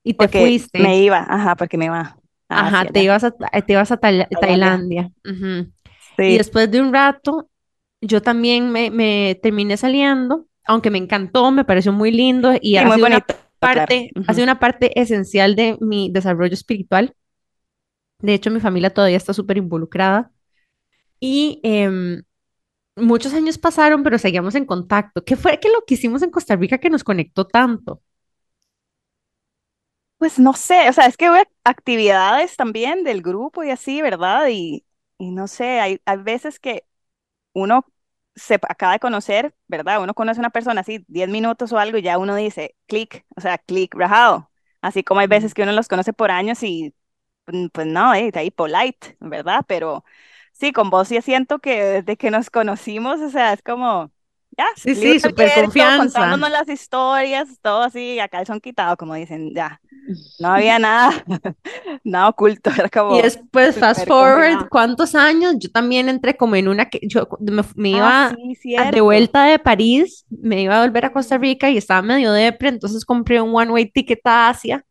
[0.04, 1.04] y te Porque me fuiste.
[1.04, 2.20] iba, ajá, porque me iba a
[2.54, 5.12] Ajá, Asia, te ibas a, te ibas a Taila- Tailandia.
[5.26, 5.72] Ujú.
[6.26, 7.50] Y Sí, después de un rato,
[8.02, 12.86] yo también me, me terminé saliendo, aunque me encantó, me pareció muy lindo y sí,
[12.86, 13.34] ha muy sido una bonito,
[13.70, 13.94] claro.
[13.94, 14.36] parte, ha Ujú.
[14.36, 17.16] sido una parte esencial de mi desarrollo espiritual.
[18.20, 20.32] De hecho, mi familia todavía está súper involucrada.
[21.20, 22.24] Y em,
[22.96, 25.24] muchos años pasaron, pero seguíamos en contacto.
[25.24, 28.02] ¿Qué fue que lo que hicimos en Costa Rica que nos conectó tanto?
[30.18, 34.48] Pues no sé, o sea, es que hubo actividades también del grupo y así, ¿verdad?
[34.50, 34.86] Y,
[35.18, 36.86] y no sé, hay, hay veces que
[37.54, 37.86] uno
[38.36, 40.02] se acaba de conocer, ¿verdad?
[40.04, 43.26] Uno conoce a una persona así 10 minutos o algo y ya uno dice, clic,
[43.38, 44.52] o sea, clic, rajado.
[44.82, 46.96] Así como hay veces que uno los conoce por años y
[47.48, 49.66] mm, pues no, eh, ahí polite, ¿verdad?
[49.68, 50.06] Pero
[50.56, 54.12] sí, con vos sí siento que desde que nos conocimos, o sea, es como,
[54.58, 55.70] ya, Sí, sí, súper confianza.
[55.96, 59.82] contándonos las historias, todo así, a calzón quitado, como dicen, ya,
[60.40, 61.12] no había nada,
[62.06, 64.70] nada oculto, era Y como después, fast forward, confiado.
[64.70, 65.56] ¿cuántos años?
[65.60, 69.02] Yo también entré como en una que yo me, me Ah, iba sí, a- de
[69.02, 73.06] vuelta de París, me iba a volver a Costa Rica y estaba medio depre, entonces
[73.06, 74.84] compré un one-way ticket a Asia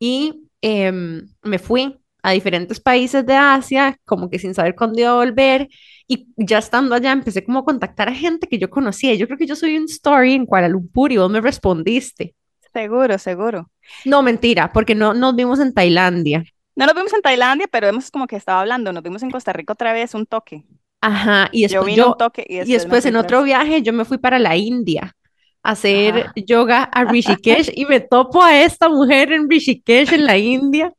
[0.00, 5.10] y em, me fui a diferentes países de Asia, como que sin saber cuándo iba
[5.10, 5.68] a volver.
[6.06, 9.14] Y ya estando allá empecé como a contactar a gente que yo conocía.
[9.14, 12.34] Yo creo que yo soy un story en Kuala Lumpur y vos me respondiste.
[12.72, 13.70] Seguro, seguro.
[14.04, 16.44] No, mentira, porque no nos vimos en Tailandia.
[16.76, 19.52] No nos vimos en Tailandia, pero hemos como que estaba hablando, nos vimos en Costa
[19.52, 20.64] Rica otra vez, un toque.
[21.00, 23.42] Ajá, y Yo después vine un yo, toque y y después me después en otro
[23.42, 25.16] viaje yo me fui para la India
[25.62, 26.32] a hacer Ajá.
[26.36, 30.92] yoga a Rishikesh y me topo a esta mujer en Rishikesh, en la India,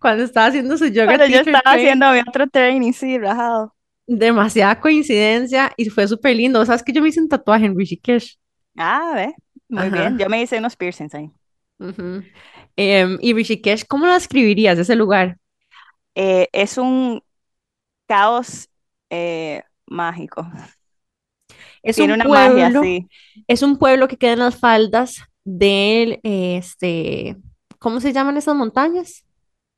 [0.00, 1.74] cuando estaba haciendo su yoga Cuando yo estaba training.
[1.74, 3.74] haciendo mi otro training, sí, rajado.
[4.08, 6.64] Demasiada coincidencia y fue súper lindo.
[6.64, 8.38] ¿Sabes que yo me hice un tatuaje en Rishikesh?
[8.78, 9.34] Ah, ve,
[9.68, 10.16] muy bien.
[10.18, 11.30] Yo me hice unos piercings ahí.
[12.76, 15.38] Em, y Rishikesh, ¿cómo lo describirías ese lugar?
[16.14, 17.22] Eh, es un
[18.08, 18.70] caos
[19.10, 20.46] eh, mágico.
[21.82, 23.10] Es Tiene un una magia, pueblo, sí.
[23.48, 27.36] es un pueblo que queda en las faldas del, este,
[27.78, 29.24] ¿cómo se llaman esas montañas?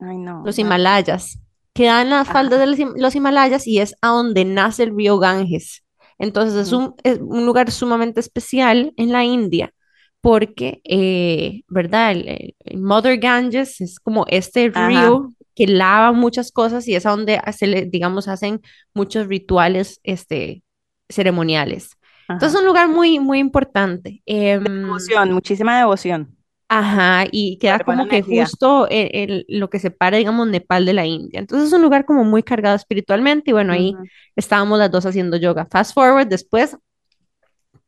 [0.01, 0.59] Ay, no, Los no.
[0.59, 1.39] Himalayas.
[1.75, 4.85] Queda en las faldas Ajá, de los, Him- los Himalayas y es a donde nace
[4.85, 5.85] el río Ganges.
[6.19, 9.73] Entonces es un, es un lugar sumamente especial en la India
[10.21, 12.13] porque, eh, ¿verdad?
[12.13, 17.07] El, el- Mother Ganges es como este Ajá, río que lava muchas cosas y es
[17.07, 18.61] a donde se le, digamos, hacen
[18.95, 20.63] muchos rituales, este,
[21.09, 21.91] ceremoniales.
[22.33, 22.57] Entonces ajá.
[22.57, 24.23] es un lugar muy, muy importante.
[24.27, 26.37] Em, Devoción, muchísima devoción.
[26.72, 28.22] Ajá, y queda como que energía.
[28.22, 31.40] justo en lo que separa, digamos, Nepal de la India.
[31.40, 34.11] Entonces es un lugar como muy cargado espiritualmente y bueno, ahí Ujú.
[34.37, 35.66] estábamos las dos haciendo yoga.
[35.68, 36.76] Fast forward, después,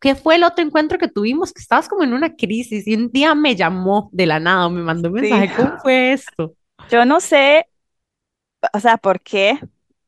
[0.00, 1.52] ¿qué fue el otro encuentro que tuvimos?
[1.52, 4.82] Que estabas como en una crisis y un día me llamó de la nada, me
[4.82, 6.54] mandó un Sí, mensaje, ¿cómo fue esto?
[6.88, 7.66] yo no sé,
[8.72, 9.58] o sea, por qué,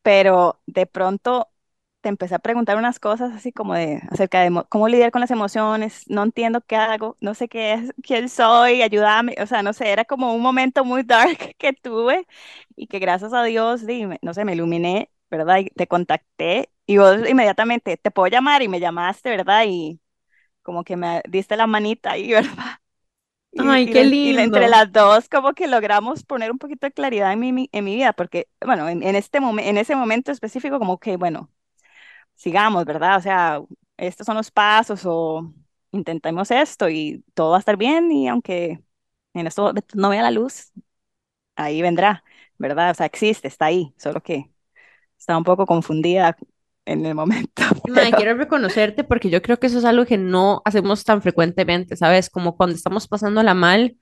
[0.03, 1.49] pero de pronto
[2.05, 5.33] te empecé a preguntar unas cosas así como de acerca de cómo lidiar con las
[5.33, 9.73] emociones, no entiendo qué hago, no sé qué es, quién soy, ayúdame, o sea, no
[9.75, 12.27] sé, era como un momento muy dark que tuve
[12.77, 15.59] y que gracias a Dios, di, me- no sé, me iluminé, ¿verdad?
[15.61, 19.65] Y te contacté y vos inmediatamente te puedo llamar y me llamaste, ¿verdad?
[19.69, 20.01] Y
[20.63, 22.81] como que me diste la manita ahí, ¿verdad?
[23.53, 24.69] Y, Ay, qué le- y entre lindo.
[24.69, 27.95] las dos como que logramos poner un poquito de claridad en mi, mi- en mi
[27.97, 31.51] vida, porque, bueno, en, en este momen- en ese momento específico como que, bueno,
[32.35, 33.19] sigamos, ¿verdad?
[33.19, 33.61] O sea,
[33.97, 35.53] estos son los pasos o
[35.93, 38.83] intentemos esto y todo va a estar bien y aunque
[39.35, 40.73] en esto no vea la luz,
[41.57, 42.25] ahí vendrá,
[42.59, 42.91] ¿verdad?
[42.91, 44.51] O sea, existe, está ahí, solo que
[45.19, 46.37] estaba un poco confundida
[46.85, 47.63] en el momento,
[48.17, 52.29] quiero reconocerte porque yo creo que eso es algo que no hacemos tan frecuentemente, ¿sabes?
[52.31, 53.97] Como cuando estamos pasándola mal,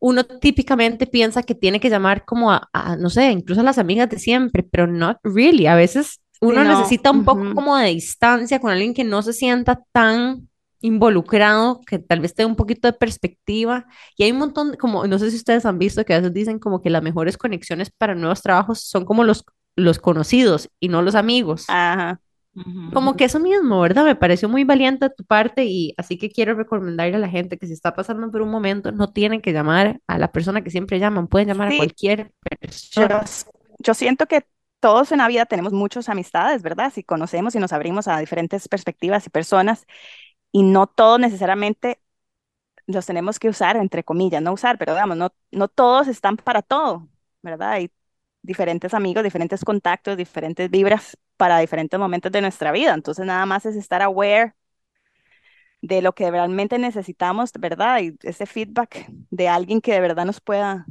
[0.00, 3.78] uno típicamente piensa que tiene que llamar como a, a, no sé, incluso a las
[3.78, 5.66] amigas de siempre, pero not really.
[5.66, 7.54] A veces sí, uno no, necesita un poco ujú.
[7.54, 10.48] como de distancia con alguien que no se sienta tan
[10.80, 13.86] involucrado, que tal vez tenga un poquito de perspectiva.
[14.16, 16.58] Y hay un montón, como, no sé si ustedes han visto que a veces dicen
[16.58, 19.44] como que las mejores conexiones para nuevos trabajos son como los,
[19.76, 21.66] los conocidos y no los amigos.
[21.68, 22.20] Ajá.
[22.54, 22.90] ujú.
[22.92, 24.04] Como que eso mismo, ¿verdad?
[24.04, 27.58] Me pareció muy valiente de tu parte y así que quiero recomendarle a la gente
[27.58, 30.70] que si está pasando por un momento, no tienen que llamar a la persona que
[30.70, 32.32] siempre llaman, pueden llamar a Sí, cualquier
[32.94, 33.20] yo, persona.
[33.24, 33.46] s-
[33.78, 34.46] yo siento que
[34.84, 36.92] todos en la vida tenemos muchas amistades, ¿verdad?
[36.94, 39.86] Si conocemos y nos abrimos a diferentes perspectivas y personas,
[40.52, 42.02] y no todos necesariamente
[42.86, 46.60] los tenemos que usar, entre comillas, no usar, pero digamos, no, no todos están para
[46.60, 47.08] todo,
[47.40, 47.70] ¿verdad?
[47.72, 47.92] Hay
[48.42, 52.92] diferentes amigos, diferentes contactos, diferentes vibras para diferentes momentos de nuestra vida.
[52.92, 54.54] Entonces, nada más es estar aware
[55.80, 58.00] de lo que realmente necesitamos, ¿verdad?
[58.02, 60.84] Y ese feedback de alguien que de verdad nos pueda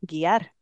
[0.00, 0.54] guiar.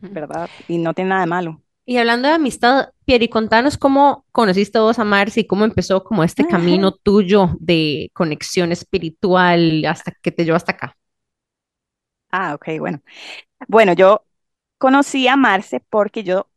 [0.00, 0.50] ¿verdad?
[0.68, 1.62] Y no tiene nada de malo.
[1.88, 6.22] Y hablando de amistad, Pieri, contanos cómo conociste vos a Marcy y cómo empezó como
[6.22, 10.96] este camino tuyo de conexión espiritual hasta que te llevó hasta acá.
[12.30, 13.00] Ah, ok, bueno.
[13.68, 14.24] Bueno, yo
[14.78, 16.50] conocí a Marce porque yo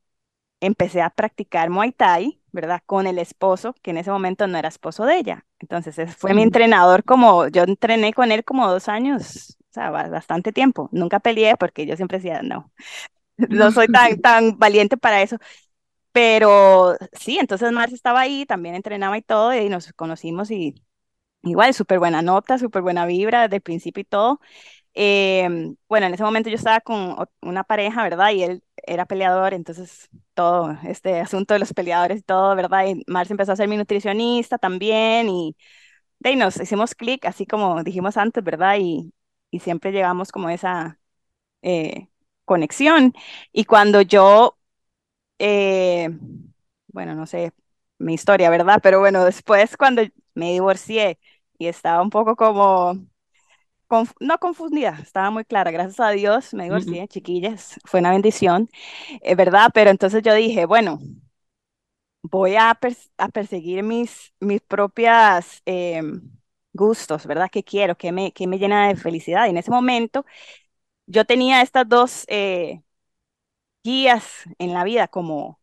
[0.62, 2.82] empecé a practicar Muay Thai, ¿verdad?
[2.86, 5.48] Con el esposo, que en ese momento no era esposo de ella.
[5.60, 6.44] Entonces, ese fue mi Ujú.
[6.44, 10.90] entrenador como, yo entrené con él como dos años, o sea, ba- bastante tiempo.
[10.94, 12.72] Nunca peleé porque yo siempre decía, no,
[13.50, 15.38] no soy tan, tan valiente para eso.
[16.12, 20.76] Pero sí, entonces Marce estaba ahí, también entrenaba y todo, y nos conocimos y
[21.44, 24.40] igual, súper buena nota, súper buena vibra desde el principio y todo.
[24.96, 28.32] Em, bueno, en ese momento yo estaba con una pareja, ¿verdad?
[28.32, 32.86] Y él era peleador, entonces todo este asunto de los peleadores y todo, ¿verdad?
[32.88, 35.56] Y Marce empezó a ser mi nutricionista también y
[36.20, 38.78] de ahí nos hicimos clic, así como dijimos antes, ¿verdad?
[38.80, 39.14] Y,
[39.52, 41.00] y siempre llevamos como esa
[41.64, 42.10] eh,
[42.52, 43.14] conexión.
[43.54, 44.58] Y cuando yo,
[45.40, 46.10] eh,
[46.88, 47.54] bueno, no sé
[48.00, 48.80] mi historia, ¿verdad?
[48.84, 50.04] Pero bueno, después cuando
[50.36, 51.20] me divorcié
[51.60, 52.96] y estaba un poco como
[53.90, 58.70] conf- no confundida, estaba muy clara, gracias a Dios me divorcié, chiquillas, fue una bendición,
[59.22, 61.00] es verdad, pero entonces yo dije, bueno,
[62.24, 66.22] voy a, pers- a perseguir mis, mis propias em,
[66.74, 67.50] gustos, ¿verdad?
[67.52, 67.98] ¿Qué quiero?
[67.98, 69.48] ¿Qué me, qué me llena de felicidad?
[69.48, 70.26] Y en ese momento
[71.12, 72.82] yo tenía estas dos eh,
[73.84, 74.26] guías
[74.60, 75.60] en la vida, como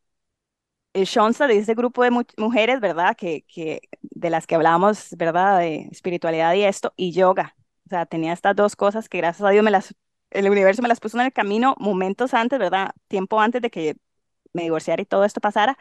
[0.94, 3.16] el Shonsa de ese grupo de mu- mujeres, ¿verdad?
[3.16, 5.60] Que, que, de las que hablábamos, ¿verdad?
[5.60, 7.56] De espiritualidad y esto, y yoga.
[7.86, 9.94] O sea, tenía estas dos cosas que gracias a Dios me las,
[10.30, 12.92] el universo me las puso en el camino momentos antes, ¿verdad?
[13.08, 13.96] Tiempo antes de que
[14.52, 15.78] me divorciara y todo esto pasara.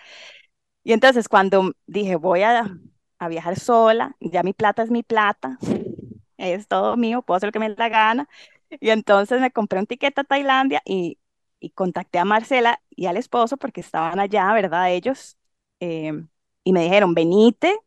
[0.83, 2.77] Y entonces cuando dije, voy a,
[3.19, 5.57] a viajar sola, ya mi plata es mi plata,
[6.37, 8.29] es todo mío, puedo hacer lo que me dé la gana.
[8.79, 11.19] Y entonces me compré un tiquete a Tailandia y,
[11.59, 14.91] y contacté a Marcela y al esposo porque estaban allá, ¿verdad?
[14.91, 15.37] Ellos.
[15.79, 16.29] em,
[16.63, 17.79] y me dijeron, venite,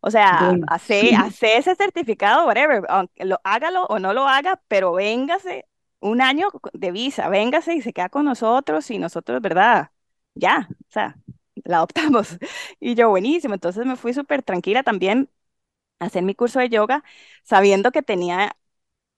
[0.00, 2.82] o sea, hace, hace ese certificado, whatever,
[3.18, 5.66] lo, hágalo o no lo haga, pero véngase
[6.00, 9.90] un año de visa, véngase y se queda con nosotros y nosotros, ¿verdad?
[10.34, 11.16] Ya, o sea,
[11.64, 12.38] la adoptamos.
[12.80, 15.30] Y yo, buenísimo, entonces me fui súper tranquila también
[15.98, 17.04] a hacer mi curso de yoga,
[17.44, 18.56] sabiendo que tenía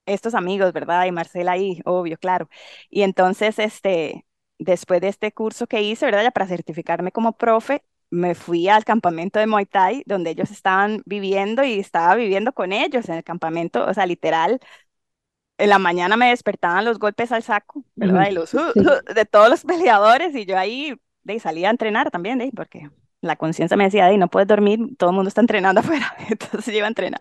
[0.08, 1.06] estos amigos, ¿verdad?
[1.06, 2.48] Y Marcela ahí, obvio, claro.
[2.90, 4.26] Y entonces, este,
[4.58, 6.22] después de este curso que hice, ¿verdad?
[6.24, 11.02] Ya para certificarme como profe, me fui al campamento de Muay Thai, donde ellos estaban
[11.04, 14.60] viviendo y estaba viviendo con ellos en el campamento, o sea, literal,
[15.58, 18.30] en la mañana me despertaban los golpes al saco, ¿verdad?
[18.30, 22.38] Los uh, uh, de todos los peleadores y yo ahí de, salía a entrenar también,
[22.38, 22.88] de, porque
[23.20, 26.14] la conciencia me decía, de, ahí, no puedes dormir, todo el mundo está entrenando afuera,
[26.30, 27.20] entonces yo iba a entrenar.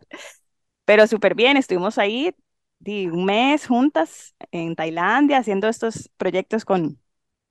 [0.86, 2.34] Pero súper bien, estuvimos ahí
[2.80, 7.00] di, un mes juntas en Tailandia haciendo estos proyectos con,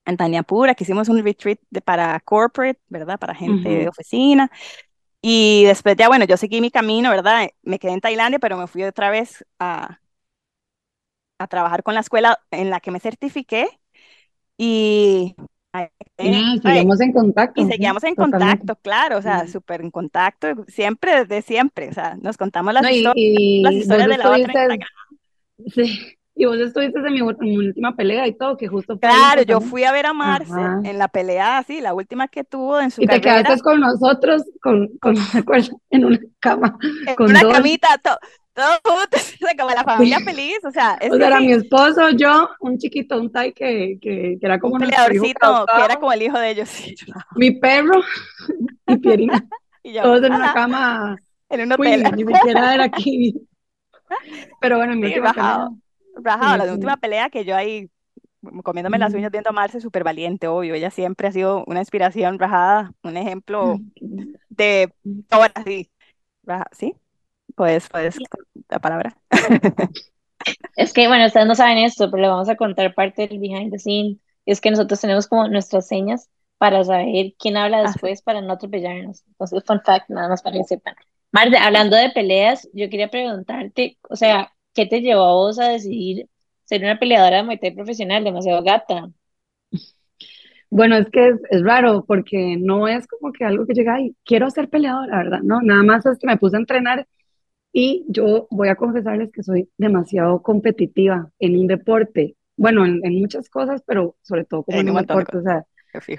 [0.07, 3.19] en Taniapura, que hicimos un retreat de, para corporate, ¿verdad?
[3.19, 3.91] Para gente de Ujú.
[3.91, 4.51] oficina.
[5.23, 7.49] Y después ya, bueno, yo seguí mi camino, ¿verdad?
[7.63, 10.01] Me quedé en Tailandia, pero me fui otra vez a,
[11.39, 13.69] a trabajar con la escuela en la que me certifiqué
[14.59, 15.37] y,
[16.63, 18.67] seguimos en contacto, y seguíamos en totalmente.
[18.67, 22.83] contacto, claro, o sea, súper en contacto, siempre desde siempre, o sea, nos contamos las
[22.83, 24.89] No, y, historias, las y vos historias de la otra Instagram.
[25.75, 28.99] Sí, y vos estuviste en mi, ul- en mi última pelea y todo, que justo
[28.99, 30.81] fue Claro, yo fui a ver a Marce Ajá.
[30.85, 33.81] en la pelea, sí, la última que tuvo en su Y te carrera, quedaste con
[33.81, 35.15] nosotros, con, con.
[35.91, 37.55] En una cama, en con una dos.
[37.55, 38.19] camita, to-
[38.53, 42.49] todos juntos, como la familia feliz, o sea, es O sea, era mi esposo, yo,
[42.61, 46.13] un chiquito, un Tai que, que, que era un como hijo peleadorcito que era como
[46.13, 46.95] el hijo de ellos, sí,
[47.37, 48.03] mi perro
[48.87, 49.47] y Pierina,
[49.83, 51.17] y yo, todos en una cama
[51.49, 53.35] en un hotel, queen, ni siquiera era aquí.
[54.61, 55.77] Pero bueno, en mi sí, última pelea, rajado,
[56.15, 56.99] rajado, sí, la última sí.
[56.99, 57.91] pelea que yo ahí
[58.65, 60.75] comiéndome las uñas viendo a Marce, súper valiente, obvio.
[60.75, 63.83] Ella siempre ha sido una inspiración rajada, un ejemplo
[64.51, 64.93] de
[65.29, 65.91] todas así.
[66.45, 66.95] raja- ¿Sí?
[67.57, 68.19] Puedes, puedes,
[68.71, 69.17] la palabra.
[70.77, 73.73] Es que, bueno, ustedes no saben esto, pero le vamos a contar parte del behind
[73.73, 74.19] the scene.
[74.47, 78.01] Es que nosotros tenemos como nuestras señas para saber quién habla Ah, sí.
[78.01, 79.25] después para no atropellarnos.
[79.29, 80.95] Entonces, fun fact, nada más para que sepan.
[81.37, 85.69] Marce, hablando de peleas, yo quería preguntarte, o sea, ¿qué te llevó a vos a
[85.69, 86.31] decidir
[86.65, 89.11] ser una peleadora de Muay Thai profesional, demasiado gata?
[90.71, 94.17] Bueno, es que es, es raro porque no es como que algo que llega y
[94.25, 95.41] quiero ser peleadora, ¿verdad?
[95.43, 97.07] No, nada más es que me puse a entrenar
[97.71, 102.35] y yo voy a confesarles que soy demasiado competitiva en un deporte.
[102.57, 105.37] Bueno, en, en muchas cosas, pero sobre todo como en En un deporte.
[105.37, 105.67] O sea,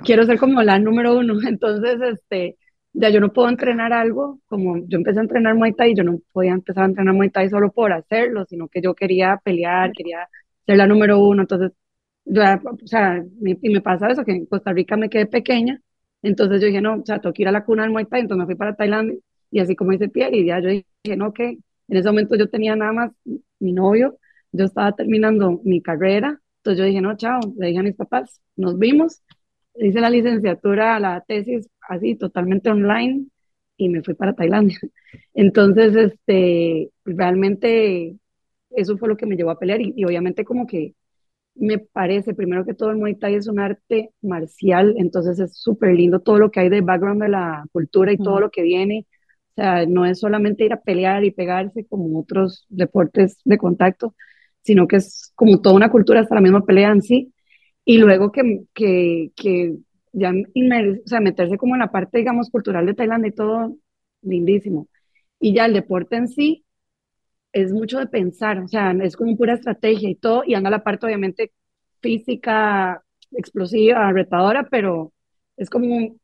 [0.05, 1.39] quiero ser como la número uno.
[1.47, 2.57] Entonces, este,
[2.97, 6.19] ya yo no puedo entrenar algo como yo empecé a entrenar Muay Thai, yo no
[6.31, 10.27] podía empezar a entrenar Muay Thai solo por hacerlo, sino que yo quería pelear, quería
[10.65, 11.41] ser la número uno.
[11.43, 11.71] Entonces,
[12.25, 15.81] ya, o sea, me- y me pasa eso, que en Costa Rica me quedé pequeña,
[16.21, 18.21] entonces yo dije, no, o sea, tengo que ir a la cuna del Muay Thai,
[18.21, 19.17] entonces me fui para Tailandia,
[19.51, 20.85] y así como dice Pierre, y ya yo dije,
[21.17, 21.45] no, que
[21.89, 23.11] en ese momento yo tenía nada más
[23.59, 24.17] mi novio,
[24.51, 28.41] yo estaba terminando mi carrera, entonces yo dije, no, chao, le dije a mis papás,
[28.55, 29.21] nos vimos,
[29.75, 33.27] hice la licenciatura, la tesis así, totalmente online,
[33.77, 34.79] y me fui para Tailandia.
[35.33, 38.15] Entonces, este, realmente
[38.71, 40.95] eso fue lo que me llevó a pelear, y, y obviamente como que
[41.55, 45.93] me parece, primero que todo, el Muay Thai es un arte marcial, entonces es súper
[45.95, 48.41] lindo todo lo que hay de background de la cultura y todo Ujú.
[48.41, 49.07] lo que viene.
[49.51, 54.13] O sea, no es solamente ir a pelear y pegarse como otros deportes de contacto,
[54.61, 57.33] sino que es como toda una cultura, hasta la misma pelea en sí.
[57.85, 59.77] Y luego que, que, que
[60.17, 63.77] ya inmer- o sea, meterse como en la parte, digamos, cultural de Tailandia y todo,
[64.21, 64.87] lindísimo.
[65.39, 66.65] Y ya el deporte en sí
[67.53, 70.83] es mucho de pensar, o sea, es como pura estrategia y todo, y anda la
[70.83, 71.51] parte obviamente
[72.01, 75.13] física, explosiva, retadora, pero
[75.57, 76.15] es como,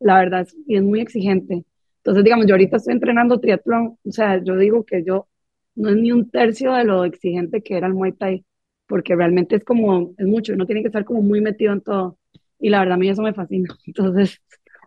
[0.00, 1.64] la verdad, es- y es muy exigente.
[1.98, 5.28] Entonces, digamos, yo ahorita estoy entrenando triatlón, o sea, yo digo que yo
[5.74, 8.44] no es ni un tercio de lo exigente que era el Muay Thai,
[8.86, 12.18] porque realmente es como, es mucho, uno tiene que estar como muy metido en todo,
[12.62, 13.76] y la verdad a mí eso me fascina.
[13.86, 14.42] Entonces,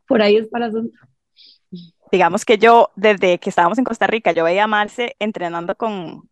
[0.08, 0.98] por ahí es para asunto.
[2.12, 6.30] Digamos que yo, desde que estábamos en Costa Rica, yo veía a Marce entrenando con,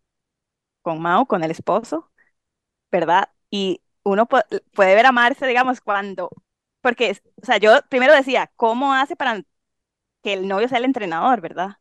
[0.82, 2.12] con Mao, con el esposo,
[2.92, 3.30] ¿verdad?
[3.50, 6.30] Y uno pu- puede ver a Marce, digamos, cuando,
[6.82, 9.42] porque, o sea, yo primero decía, ¿cómo hace para
[10.22, 11.78] que el novio sea el entrenador, ¿verdad?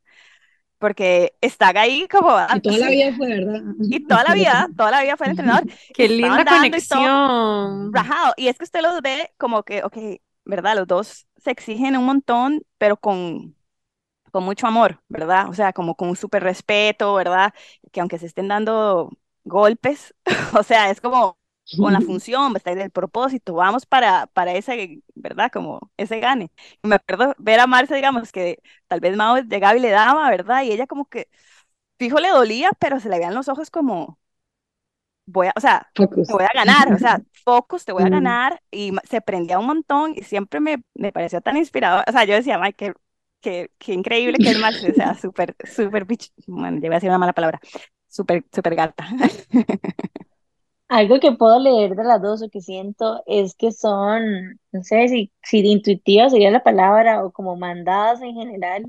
[0.83, 3.61] Porque está ahí como, Y toda la vida fue, ¿verdad?
[3.89, 7.91] y toda la vida, toda la vida fue el entrenador, Qué linda dando y conexión.
[7.91, 8.33] rajado.
[8.37, 9.97] Y es que usted los ve como que, ok,
[10.45, 10.75] ¿verdad?
[10.75, 13.55] Los dos se exigen un montón, pero con,
[14.31, 15.49] con mucho amor, ¿verdad?
[15.49, 17.53] O sea, como con un súper respeto, ¿verdad?
[17.91, 19.11] Que aunque se estén dando
[19.45, 20.15] golpes,
[20.59, 21.39] o sea, es como
[21.77, 25.51] con la función, está en el propósito, vamos para, para ese, ¿verdad?
[25.51, 26.51] Como ese gane.
[26.83, 30.63] Me acuerdo ver a Marce, digamos, que tal vez Mao llegaba y le daba, ¿verdad?
[30.63, 31.29] Y ella como que,
[31.99, 34.19] fijo, le dolía, pero se le veían los ojos como,
[35.25, 36.27] voy a, o sea, Focus.
[36.27, 38.09] te voy a ganar, o sea, focus, te voy a Mm.
[38.09, 42.23] ganar, y se prendía un montón y siempre me, me pareció tan inspirador, o sea,
[42.25, 42.93] yo decía, ay, qué,
[43.41, 46.05] qué, qué increíble que es Marce, o sea, súper, súper,
[46.47, 47.59] bueno, ya iba a decir una mala palabra,
[48.07, 49.05] súper, súper gata.
[50.93, 55.07] Algo que puedo leer de las dos o que siento es que son, no sé
[55.07, 58.85] si, si de intuitivas sería la palabra o como mandadas en general,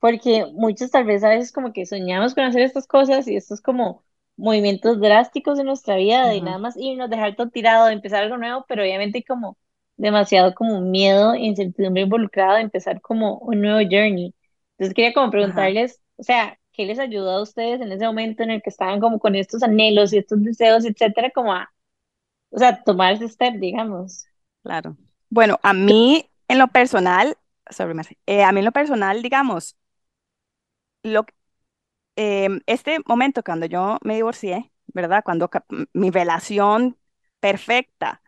[0.00, 3.60] porque muchos tal vez a veces como que soñamos con hacer estas cosas y estos
[3.60, 4.04] como
[4.38, 6.46] movimientos drásticos en nuestra vida de Ajá.
[6.46, 9.58] nada más irnos, dejar todo tirado, empezar algo nuevo, pero obviamente como
[9.98, 14.34] demasiado como miedo e incertidumbre involucrado de empezar como un nuevo journey.
[14.78, 18.50] Entonces quería como preguntarles, o sea, ¿qué les ayudó a ustedes en ese momento en
[18.52, 21.72] el que estaban como con estos anhelos y estos deseos, etcétera, como a,
[22.50, 24.26] o sea, tomar ese step, digamos?
[24.62, 24.96] Claro.
[25.30, 27.36] Bueno, a mí en lo personal,
[27.70, 27.94] sorry,
[28.26, 29.76] eh, a mí en lo personal, digamos,
[31.02, 31.26] lo,
[32.16, 35.22] em, este momento cuando yo me divorcié, ¿verdad?
[35.24, 35.50] Cuando
[35.94, 36.98] mi relación
[37.40, 38.22] perfecta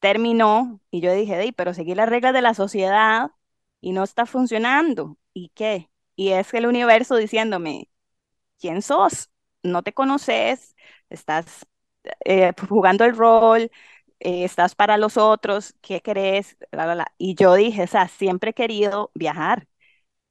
[0.00, 3.32] terminó y yo dije, "Dey, pero seguí las reglas de la sociedad
[3.82, 5.18] y no está funcionando.
[5.34, 5.89] ¿Y qué?
[6.20, 7.88] Y es el universo diciéndome,
[8.60, 9.30] ¿quién sos?
[9.62, 10.76] No te conoces,
[11.10, 11.66] estás
[12.24, 13.70] eh, jugando el rol,
[14.20, 16.56] eh, estás para los otros, ¿qué crees?
[16.72, 17.14] La, la, la.
[17.18, 19.68] Y yo dije, o sea, siempre he querido viajar,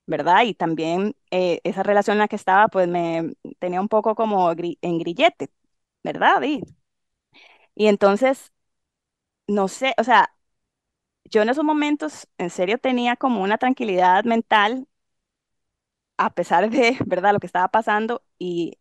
[0.07, 0.43] ¿verdad?
[0.45, 4.51] Y también eh, esa relación en la que estaba, pues me tenía un poco como
[4.53, 5.49] en grillete,
[6.03, 6.41] ¿verdad?
[6.43, 6.63] Y,
[7.75, 8.51] y entonces,
[9.47, 10.35] no sé, o sea,
[11.25, 14.88] yo en esos momentos, en serio, tenía como una tranquilidad mental,
[16.19, 18.23] a pesar de, ¿verdad?, lo que estaba pasando.
[18.39, 18.79] Y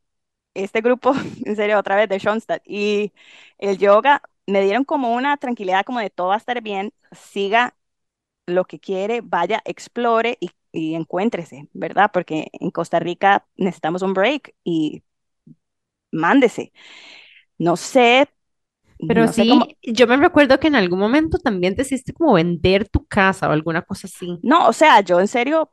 [0.55, 1.13] este grupo,
[1.47, 3.13] en serio, otra vez de Schoenstatt y
[3.59, 7.77] el yoga me dieron como una tranquilidad como de todo va a estar bien, siga
[8.47, 12.11] lo que quiere, vaya, explore y, y encuéntrese, ¿verdad?
[12.13, 15.03] Porque en Costa Rica necesitamos un break y
[16.13, 16.73] mándese.
[17.59, 18.29] No sé,
[19.07, 22.35] Pero no sé cómo, sí, yo me recuerdo que en algún momento también decidiste como
[22.35, 24.39] vender tu casa o alguna cosa así.
[24.43, 25.73] no, o sea, yo en serio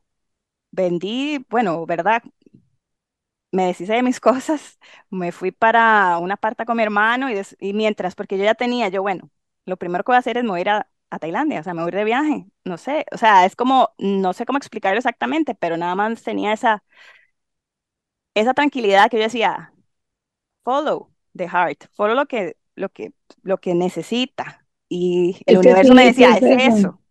[0.76, 2.24] vendí, bueno, ¿verdad?
[3.52, 7.74] me deshice de mis cosas, me fui para una parta con mi hermano y, y
[7.74, 9.30] mientras, porque yo ya tenía, yo, bueno,
[9.66, 11.64] lo primero que voy a hacer es me voy a ir a, a Tailandia, o
[11.64, 14.46] sea, me voy a ir de viaje, no sé, o sea, es como, no sé
[14.46, 16.84] cómo explicarlo exactamente, pero nada más tenía esa,
[18.34, 19.74] esa tranquilidad que yo decía,
[20.64, 23.14] follow the heart, follow lo que, lo que,
[23.44, 24.66] lo que necesita.
[24.90, 26.60] Y el Es universo me sí, decía, es es eso.
[26.60, 27.02] eso,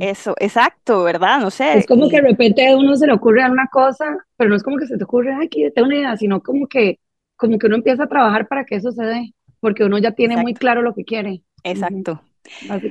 [0.00, 1.40] Eso, exacto, ¿verdad?
[1.40, 4.50] No Es sé, como que de repente a uno se le ocurre una cosa, pero
[4.50, 6.98] no es como que se te ocurre, ay, que tengo una idea, sino como que,
[7.36, 10.36] como que uno empieza a trabajar para que eso se dé, porque uno ya tiene
[10.36, 11.42] muy claro lo que quiere.
[11.62, 12.20] Exacto.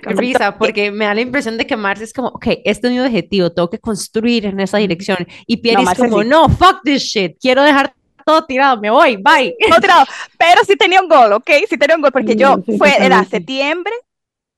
[0.04, 3.00] Risa, porque me da la impresión de que Marce es como, ok, este es mi
[3.02, 5.18] objetivo, tengo que construir en esa dirección.
[5.46, 6.28] Y No, Pierre es Marce, como, sí.
[6.30, 7.94] no, fuck this shit, quiero dejar
[8.26, 9.56] todo tirado, me voy, bye.
[9.70, 10.06] No tirado,
[10.38, 11.50] pero sí tenía un gol, ¿ok?
[11.68, 13.92] Sí tenía un gol, porque yo Sí, fue, era septiembre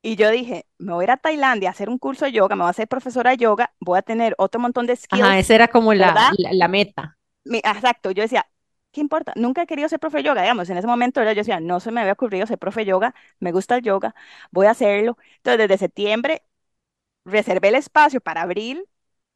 [0.04, 2.56] y yo dije, me voy a ir a Tailandia a hacer un curso de yoga,
[2.58, 5.40] me voy a ser profesora de yoga, voy a tener otro montón de Ajá, skills,
[5.40, 7.18] esa era como la, la, la meta.
[7.46, 8.48] Mi- exacto, yo decía,
[8.92, 9.34] ¿qué importa?
[9.36, 11.80] Nunca he querido ser profe de yoga, digamos, en ese momento era, yo decía, no
[11.80, 14.16] se me había ocurrido ser profe de yoga, me gusta el yoga,
[14.52, 15.18] voy a hacerlo.
[15.38, 16.44] Entonces, desde septiembre
[17.26, 18.86] reservé el espacio para abril,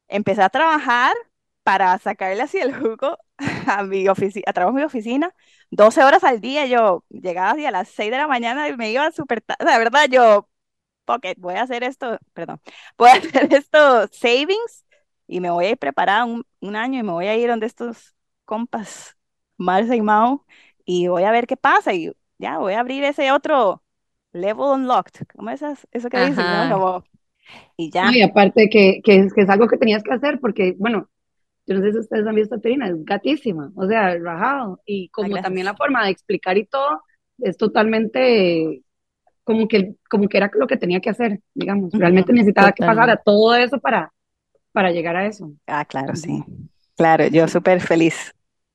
[0.08, 1.14] empecé a trabajar
[1.64, 3.18] para sacarle así el jugo
[3.68, 5.34] a mi oficina, a trabajo en mi oficina,
[5.70, 8.90] 12 horas al día, yo llegaba así a las 6 de la mañana y me
[8.92, 10.48] iba súper tarde, la verdad, yo,
[11.08, 12.60] pocket, voy a hacer esto, perdón,
[12.98, 14.86] voy a hacer estos savings
[15.26, 17.66] y me voy a ir preparada un, un año y me voy a ir donde
[17.66, 18.14] estos
[18.46, 19.16] compas,
[19.58, 20.44] Marce y Mau,
[20.84, 23.82] y voy a ver qué pasa y ya, voy a abrir ese otro
[24.32, 26.50] level unlocked, ¿cómo es esas- eso que dicen?
[26.50, 26.66] ¿no?
[26.68, 27.04] Como,
[27.76, 30.38] y No, y ya, aparte que, que, es, que es algo que tenías que hacer,
[30.40, 31.10] porque, bueno,
[31.66, 35.08] yo no sé si ustedes han visto a Trina, es gatísima, o sea, rajado, y
[35.10, 37.02] como también la forma de explicar y todo,
[37.38, 38.82] es totalmente
[39.48, 43.16] como que, como que era lo que tenía que hacer, digamos, realmente necesitaba que pasara
[43.16, 43.22] Totalmente.
[43.24, 44.12] todo eso para,
[44.72, 45.50] para llegar a eso.
[45.66, 46.44] Ah, claro, sí.
[46.98, 48.34] Claro, yo súper feliz.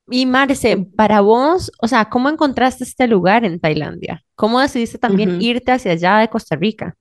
[0.09, 4.23] Y Marce, para vos, o sea, ¿cómo encontraste este lugar en Tailandia?
[4.33, 6.95] ¿Cómo decidiste también irte hacia allá de Costa Rica?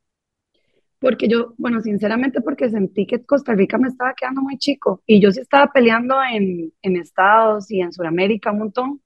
[1.00, 5.18] Porque yo, bueno, sinceramente porque sentí que Costa Rica me estaba quedando muy chico y
[5.18, 9.01] yo sí estaba peleando en, en Estados y en Sudamérica un montón,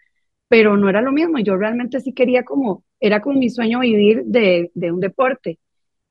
[0.49, 1.38] pero no era lo mismo.
[1.40, 5.59] Yo realmente sí quería como, era como mi sueño vivir de, de un deporte.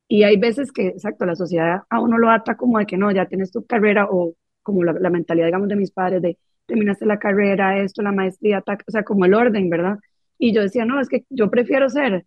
[0.07, 3.11] Y hay veces que, exacto, la sociedad a uno lo ata como de que no,
[3.11, 7.05] ya tienes tu carrera o como la, la mentalidad, digamos, de mis padres de terminaste
[7.05, 9.99] la carrera, esto, la maestría, tac, o sea, como el orden, ¿verdad?
[10.37, 12.25] Y yo decía, no, es que yo prefiero ser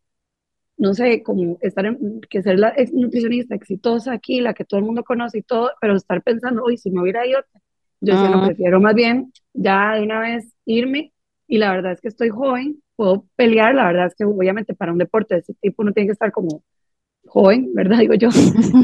[0.76, 4.78] no sé, como estar en, que ser la ex nutricionista exitosa aquí, la que todo
[4.80, 7.40] el mundo conoce y todo, pero estar pensando, uy, si me hubiera ido,
[8.00, 11.12] yo decía, no, Mm, prefiero más bien ya de una vez irme
[11.48, 14.92] y la verdad es que estoy joven, puedo pelear, la verdad es que obviamente para
[14.92, 16.64] un deporte de ese tipo uno tiene que estar como
[17.26, 17.98] joven, ¿verdad?
[18.00, 18.28] Digo yo.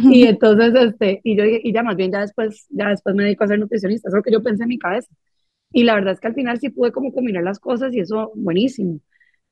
[0.06, 3.24] Y entonces, este, y yo dije, y ya más bien ya después, ya después me
[3.24, 5.08] dedico a ser nutricionista, eso es lo que yo pensé en mi cabeza.
[5.72, 8.32] Y la verdad es que al final sí pude como combinar las cosas y eso
[8.36, 9.00] buenísimo.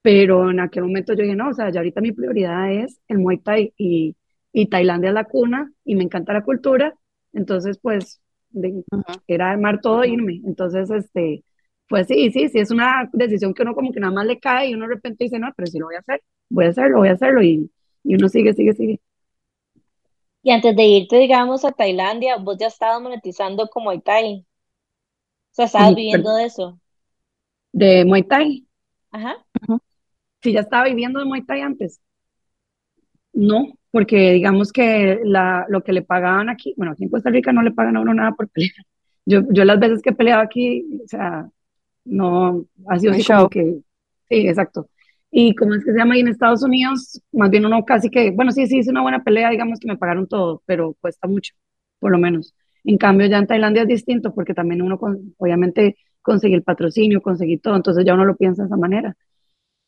[0.02, 3.18] Pero en aquel momento yo dije, no, o sea, ya ahorita mi prioridad es el
[3.18, 4.16] Muay Thai y,
[4.52, 6.94] y Tailandia es la cuna y me encanta la cultura.
[7.32, 10.40] Entonces, pues, de- Ujú, era armar todo e irme.
[10.44, 11.44] Entonces, este,
[11.92, 14.70] pues sí, sí, sí, es una decisión que uno como que nada más le cae
[14.70, 16.98] y uno de repente dice, no, pero sí lo voy a hacer, voy a hacerlo,
[17.00, 17.70] voy a hacerlo y,
[18.04, 19.00] y uno sigue, sigue, sigue.
[20.44, 24.46] Y antes de irte, digamos, a Tailandia, vos ya estabas monetizando como Muay Thai.
[25.52, 26.80] O sea, estabas viviendo de eso.
[27.72, 28.66] de Muay Thai,
[29.10, 29.36] Ajá.
[29.62, 29.80] Ujú.
[30.42, 32.00] si ya estaba viviendo de Muay Thai antes.
[33.32, 37.52] no, porque digamos que la, lo que le pagaban aquí, bueno, aquí en Costa Rica
[37.52, 38.72] no le pagan a uno nada por pelear.
[39.24, 41.48] Yo, yo las veces que he peleado aquí, o sea,
[42.04, 43.78] no, ha sido así como que,
[44.28, 44.88] sí, exacto.
[45.30, 48.30] Y como es que se llama ahí en Estados Unidos, más bien uno casi que,
[48.32, 51.54] bueno, sí, sí, es una buena pelea, digamos que me pagaron todo, pero cuesta mucho,
[51.98, 52.54] por lo menos.
[52.84, 57.22] En cambio, ya en Tailandia es distinto porque también uno, con, obviamente, conseguir el patrocinio,
[57.22, 59.16] conseguir todo, entonces ya uno lo piensa de esa manera.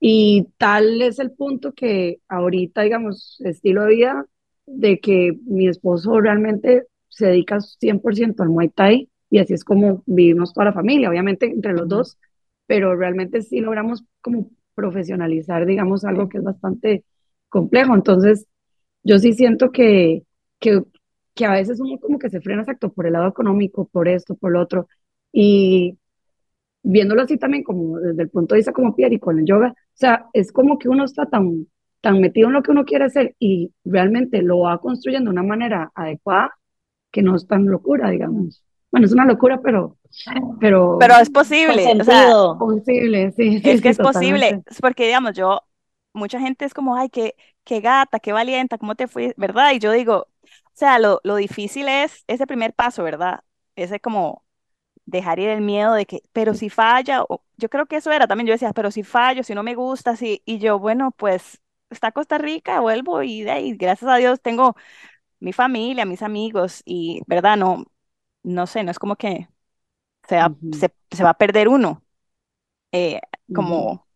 [0.00, 4.26] Y tal es el punto que ahorita, digamos, estilo de vida,
[4.66, 10.04] de que mi esposo realmente se dedica 100% al Muay Thai y así es como
[10.06, 12.18] vivimos toda la familia, obviamente entre los dos,
[12.66, 17.04] pero realmente sí logramos como profesionalizar, digamos, algo que es bastante
[17.48, 17.96] complejo.
[17.96, 18.46] Entonces,
[19.02, 20.22] yo sí siento que,
[20.60, 20.84] que,
[21.34, 24.36] que a veces uno como que se frena exacto por el lado económico, por esto,
[24.36, 24.86] por lo otro.
[25.32, 25.98] Y
[26.84, 29.70] viéndolo así también como desde el punto de vista como Pierre y con el yoga,
[29.70, 31.66] o sea, es como que uno está tan,
[32.00, 35.42] tan metido en lo que uno quiere hacer y realmente lo va construyendo de una
[35.48, 36.52] manera adecuada
[37.10, 38.64] que no es tan locura, digamos.
[38.94, 39.96] Bueno, es una locura, pero,
[40.60, 44.70] pero Pero es posible, o sea, posible, sí, sí, es que sí, es posible, totalmente.
[44.70, 45.62] es porque digamos, yo,
[46.12, 47.34] mucha gente es como, ay, qué,
[47.64, 49.34] qué gata, qué valiente, ¿cómo te fue?
[49.36, 49.72] ¿Verdad?
[49.72, 53.40] Y yo digo, o sea, lo, lo difícil es ese primer paso, ¿verdad?
[53.74, 54.44] Ese como
[55.06, 58.28] dejar ir el miedo de que, pero si falla, o, yo creo que eso era
[58.28, 61.60] también, yo decía, pero si fallo, si no me gusta, si, y yo, bueno, pues
[61.90, 64.76] está Costa Rica, vuelvo y de ahí, gracias a Dios tengo
[65.40, 67.56] mi familia, mis amigos y, ¿verdad?
[67.56, 67.84] No,
[68.44, 69.48] no sé, no es como que
[70.28, 72.04] se va, se, se va a perder uno,
[72.92, 73.20] eh,
[73.52, 74.08] como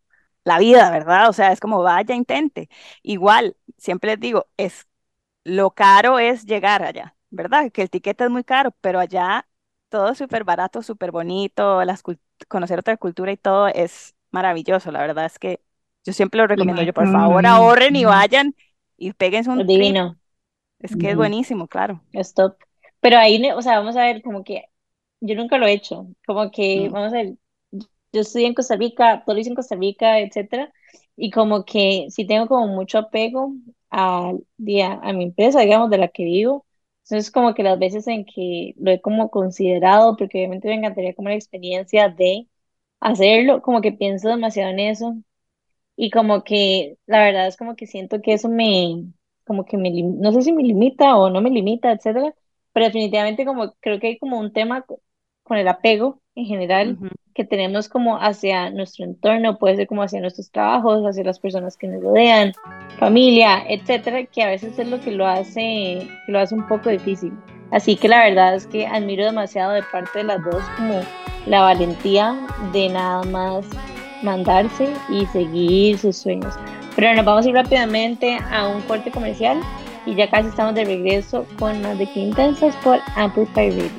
[0.45, 1.29] la vida, ¿verdad?
[1.29, 2.69] O sea, es como vaya, intente.
[3.03, 4.89] Igual, siempre les digo, es
[5.45, 7.71] lo caro es llegar allá, ¿verdad?
[7.73, 9.49] Que el tiquete es muy caro, pero allá
[9.89, 12.03] todo es súper barato, súper bonito, las
[12.49, 14.93] conocer otra cultura y todo es maravilloso.
[14.93, 15.63] La verdad es que
[16.05, 16.83] yo siempre lo recomiendo.
[16.83, 18.55] Yo, por favor, ahorren y vayan
[18.97, 19.99] y péguense un Es trip.
[19.99, 20.19] divino.
[20.81, 22.03] Es que es buenísimo, claro.
[22.23, 22.68] Stop.
[23.01, 24.65] Pero ahí, o sea, vamos a ver, como que
[25.21, 26.09] yo nunca lo he hecho.
[26.27, 27.35] Como que, Mm, vamos a ver,
[28.13, 30.73] yo estudié en Costa Rica, todo lo hice en Costa Rica, etcétera.
[31.17, 33.53] Y como que sí tengo como mucho apego
[33.91, 36.67] a, día a mi empresa, digamos, de la que vivo.
[37.05, 41.15] Entonces, como que las veces en que lo he como considerado, porque obviamente me encantaría
[41.15, 42.49] como la experiencia de
[43.01, 45.17] hacerlo, como que pienso demasiado en eso.
[45.97, 49.13] Y como que la verdad es como que siento que eso me,
[49.45, 52.35] como que me, no sé si me limita o no me limita, etcétera,
[52.79, 55.01] pero definitivamente como creo que hay como un tema co-
[55.43, 57.09] con el apego en general ujú.
[57.35, 61.77] que tenemos como hacia nuestro entorno, puede ser como hacia nuestros trabajos, hacia las personas
[61.77, 62.53] que nos rodean,
[63.01, 66.89] familia, etcétera, que a veces es lo que lo hace, que lo hace un poco
[66.89, 67.33] difícil.
[67.73, 71.01] Así que la verdad es que admiro demasiado de parte de las dos como
[71.47, 73.67] la valentía de nada más
[74.23, 76.55] mandarse y seguir sus sueños.
[76.95, 79.61] Pero nos vamos a ir rápidamente a un corte comercial
[80.09, 83.91] y ya casi estamos de regreso con más de que intensas por Amplify Radio.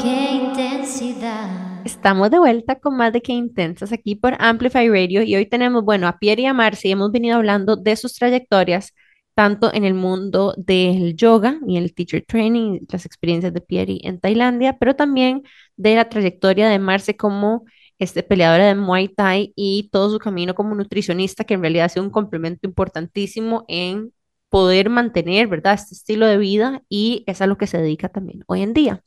[0.00, 1.84] qué intensidad.
[1.84, 5.84] Estamos de vuelta con más de que intensas aquí por Amplify Radio y hoy tenemos,
[5.84, 8.94] bueno, a Pierre y a Marcy, hemos venido hablando de sus trayectorias,
[9.34, 14.18] tanto en el mundo del yoga y el teacher training, las experiencias de Pierre en
[14.18, 15.42] Tailandia, pero también
[15.76, 17.64] de la trayectoria de Marcy como
[17.98, 21.88] este, peleadora de Muay Thai y todo su camino como nutricionista, que en realidad ha
[21.90, 24.12] sido un complemento importantísimo en
[24.50, 28.44] poder mantener, ¿verdad?, este estilo de vida y es a lo que se dedica también
[28.48, 29.04] hoy en día.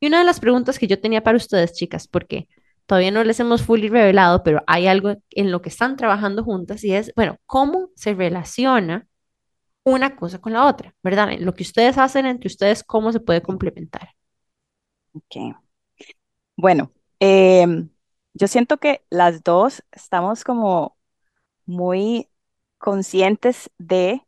[0.00, 2.48] Y una de las preguntas que yo tenía para ustedes, chicas, porque
[2.86, 6.84] todavía no les hemos fully revelado, pero hay algo en lo que están trabajando juntas
[6.84, 9.08] y es, bueno, ¿cómo se relaciona
[9.84, 10.94] una cosa con la otra?
[11.02, 11.30] ¿Verdad?
[11.40, 14.10] Lo que ustedes hacen entre ustedes, ¿cómo se puede complementar?
[15.12, 15.56] Ok.
[16.56, 17.90] Bueno, em,
[18.34, 20.96] yo siento que las dos estamos como
[21.66, 22.28] muy
[22.78, 24.22] conscientes de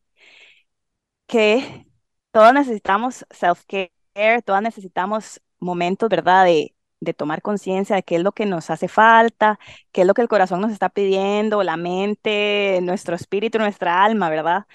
[1.29, 1.87] que
[2.33, 6.47] todos necesitamos self-care, todas necesitamos momentos, ¿verdad?
[6.47, 9.61] De, de tomar conciencia de qué es lo que nos hace falta,
[9.93, 14.31] qué es lo que el corazón nos está pidiendo, la mente, nuestro espíritu, nuestra alma,
[14.31, 14.66] ¿verdad?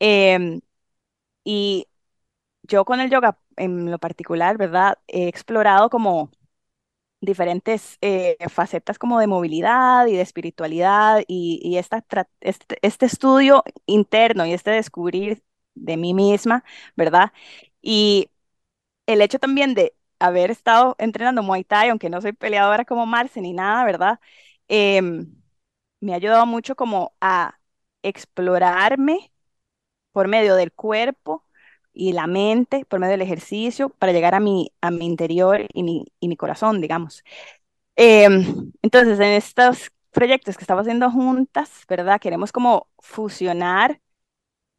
[0.00, 0.60] Em,
[1.44, 1.88] y
[2.64, 4.98] yo con el yoga en lo particular, ¿verdad?
[5.08, 6.30] He explorado como
[7.20, 12.04] diferentes eh, facetas como de movilidad y de espiritualidad y, y esta
[12.40, 15.42] este, este estudio interno y este descubrir
[15.76, 16.64] de mí misma,
[16.96, 17.32] ¿verdad?
[17.82, 18.30] Y
[19.06, 23.40] el hecho también de haber estado entrenando Muay Thai, aunque no soy peleadora como Marce
[23.40, 24.20] ni nada, ¿verdad?
[24.68, 25.34] Em,
[26.00, 27.58] me ha ayudado mucho como a
[28.02, 29.32] explorarme
[30.12, 31.44] por medio del cuerpo
[31.92, 35.82] y la mente, por medio del ejercicio, para llegar a mi, a mi interior y
[35.82, 37.24] mi, y mi corazón, digamos.
[37.96, 42.20] Em, entonces, en estos proyectos que estamos haciendo juntas, ¿verdad?
[42.20, 44.00] Queremos como fusionar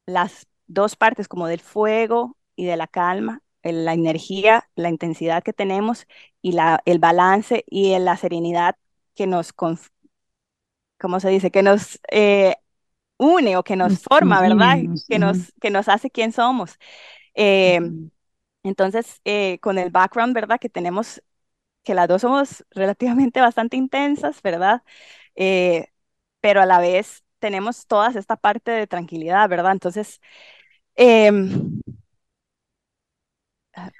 [0.05, 5.43] las dos partes como del fuego y de la calma, el- la energía, la intensidad
[5.43, 6.07] que tenemos
[6.41, 8.75] y la, el balance y el- la serenidad
[9.15, 9.53] que nos,
[10.99, 11.51] ¿cómo se dice?
[11.51, 12.55] Que nos eh,
[13.17, 14.79] une o que nos forma, ¿verdad?
[15.09, 16.77] Que nos- que nos hace quien somos.
[17.35, 17.79] Eh,
[18.63, 20.59] entonces, eh, con el background, ¿verdad?
[20.59, 21.23] Que tenemos,
[21.83, 24.83] que las dos somos relativamente bastante intensas, ¿verdad?
[25.35, 25.87] Eh,
[26.41, 29.73] pero a la vez tenemos todas esta parte de tranquilidad, ¿verdad?
[29.73, 30.21] Entonces,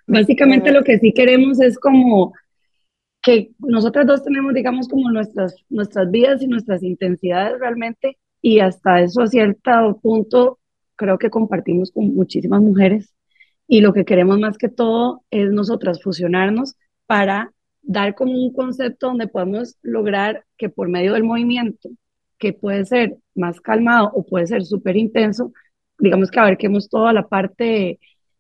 [0.08, 2.34] me- Básicamente me- lo que sí queremos es como
[3.22, 9.02] que nosotras dos tenemos, digamos, como nuestras, nuestras vidas y nuestras intensidades realmente, y hasta
[9.02, 10.60] eso a cierto punto
[10.96, 13.14] creo que compartimos con muchísimas mujeres,
[13.68, 16.76] y lo que queremos más que todo es nosotras fusionarnos
[17.06, 21.90] para dar como un concepto donde podemos lograr que por medio del movimiento,
[22.38, 25.52] que puede ser más calmado o puede ser súper intenso,
[26.00, 28.00] digamos que abarquemos toda la parte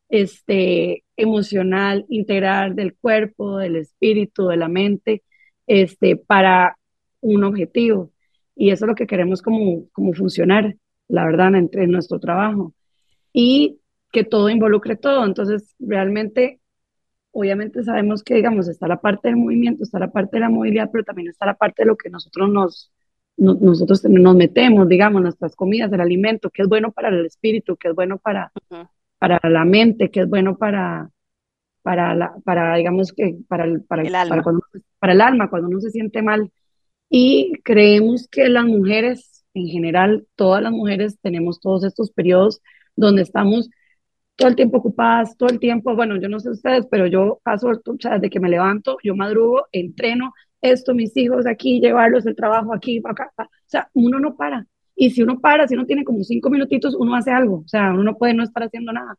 [0.09, 5.23] este, emocional, integral del cuerpo, del espíritu, de la mente,
[5.67, 6.77] este, para
[7.21, 8.11] un objetivo.
[8.55, 10.75] Y eso es lo que queremos como, como funcionar,
[11.07, 12.73] la verdad, entre nuestro trabajo.
[13.33, 13.79] Y
[14.11, 15.25] que todo involucre todo.
[15.25, 16.61] Entonces, realmente,
[17.31, 20.89] obviamente sabemos que, digamos, está la parte del movimiento, está la parte de la movilidad,
[20.91, 22.96] pero también está la parte de lo que nosotros nos, no-
[23.37, 27.89] nosotros nos metemos, digamos, nuestras comidas, el alimento, que es bueno para el espíritu, que
[27.89, 28.87] es bueno para, Ujú.
[29.19, 31.09] para la mente, que es bueno para,
[31.83, 34.43] para, la, para digamos que, para el, para, El para, alma.
[34.43, 34.61] cuando,
[34.99, 36.51] para el alma, cuando uno se siente mal.
[37.09, 42.61] Y creemos que las mujeres, en general, todas las mujeres tenemos todos estos periodos
[42.95, 43.69] donde estamos
[44.35, 47.69] todo el tiempo ocupadas, todo el tiempo, bueno, yo no sé ustedes, pero yo paso,
[47.69, 52.35] o sea, desde que me levanto, yo madrugo, entreno, esto, mis hijos aquí, llevarlos el
[52.35, 53.43] trabajo aquí, acá, acá.
[53.45, 54.65] o sea, uno no para.
[54.95, 57.93] Y si uno para, si uno tiene como cinco minutitos, uno hace algo, o sea,
[57.93, 59.15] uno no puede no estar haciendo nada.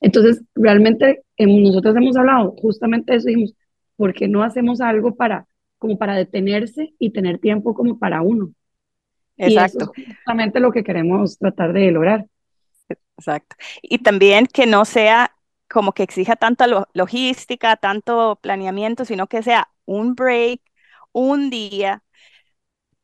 [0.00, 3.54] Entonces, realmente, em, nosotros hemos hablado justamente eso, dijimos,
[3.96, 5.46] ¿por qué no hacemos algo para,
[5.78, 8.52] como para detenerse y tener tiempo como para uno?
[9.44, 12.26] Y eso es Exacto, justamente lo que queremos tratar de lograr.
[13.16, 13.56] exacto.
[13.82, 15.34] Y también que no sea
[15.68, 20.60] como que exija tanta lo- logística, tanto planeamiento, sino que sea un break,
[21.12, 22.02] un día,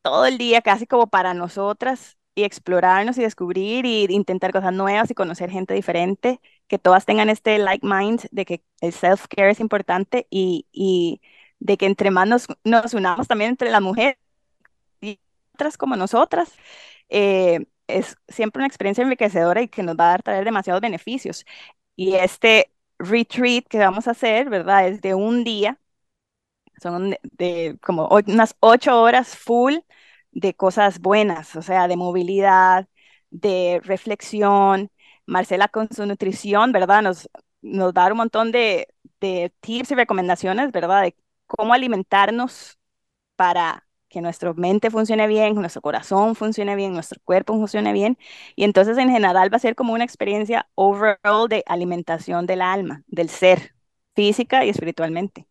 [0.02, 5.10] todo el día casi como para nosotras y explorarnos y descubrir y intentar cosas nuevas
[5.10, 9.60] y conocer gente diferente, que todas tengan este like mind de que el self-care es
[9.60, 11.20] importante y, y
[11.60, 14.16] de que entre más nos, nos unamos también entre las mujeres
[15.00, 15.20] y
[15.54, 16.52] otras como nosotras,
[17.08, 21.44] eh, es siempre una experiencia enriquecedora y que nos va a traer demasiados beneficios.
[21.96, 24.88] Y este retreat que vamos a hacer, ¿verdad?
[24.88, 25.78] Es de un día,
[26.84, 29.74] son de, como unas ocho horas full
[30.32, 32.88] de cosas buenas, o sea, de movilidad,
[33.30, 34.90] de reflexión.
[35.26, 37.02] Marcela con su nutrición, ¿verdad?
[37.02, 37.30] Nos,
[37.62, 38.88] nos va a dar un montón de,
[39.20, 41.02] de tips y recomendaciones, ¿verdad?
[41.02, 41.16] De
[41.46, 42.78] cómo alimentarnos
[43.36, 48.18] para que nuestra mente funcione bien, nuestro corazón funcione bien, nuestro cuerpo funcione bien.
[48.56, 53.02] Y entonces en general va a ser como una experiencia overall de alimentación del alma,
[53.08, 53.74] del ser,
[54.14, 55.46] física y espiritualmente.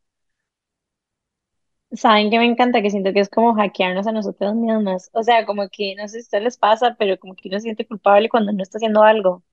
[1.95, 5.09] Saben que me encanta, que siento que es como hackearnos a nosotros mismos.
[5.13, 7.59] O sea, como que no sé si a ustedes les pasa, pero como que uno
[7.59, 9.43] se siente culpable cuando no está haciendo algo.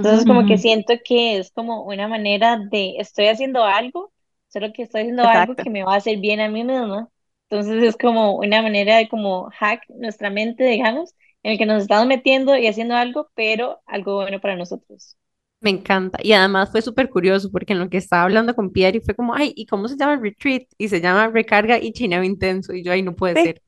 [0.00, 4.12] Entonces, como que siento que es como una manera de, estoy haciendo algo,
[4.48, 7.10] solo que estoy haciendo algo que me va a hacer bien a mí misma.
[7.48, 11.82] Entonces, es como una manera de como hack nuestra mente, digamos, en el que nos
[11.82, 15.16] estamos metiendo y haciendo algo, pero algo bueno para nosotros.
[15.66, 16.16] Me encanta.
[16.22, 19.34] Y además fue súper curioso porque en lo que estaba hablando con Pierre fue como,
[19.34, 20.62] ay, ¿y cómo se llama el retreat?
[20.78, 22.72] Y se llama recarga y chineo intenso.
[22.72, 23.62] Y yo, ay, no puede Sí, ser.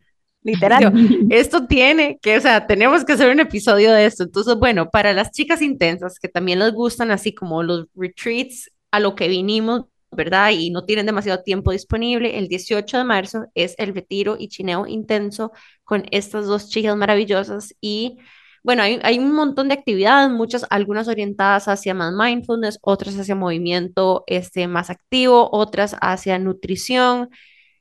[0.44, 0.80] Literal.
[0.80, 0.90] yo,
[1.30, 4.22] esto tiene que, o sea, tenemos que hacer un episodio de esto.
[4.22, 9.00] Entonces, bueno, para las chicas intensas que también les gustan así como los retreats a
[9.00, 10.52] lo que vinimos, ¿verdad?
[10.52, 14.86] Y no tienen demasiado tiempo disponible, el 18 de marzo es el retiro y chineo
[14.86, 15.50] intenso
[15.82, 18.18] con estas dos chicas maravillosas y
[18.62, 24.24] bueno, hay, un montón de actividades, muchas, algunas orientadas hacia más mindfulness, otras hacia movimiento
[24.26, 27.30] este, más activo, otras hacia nutrición.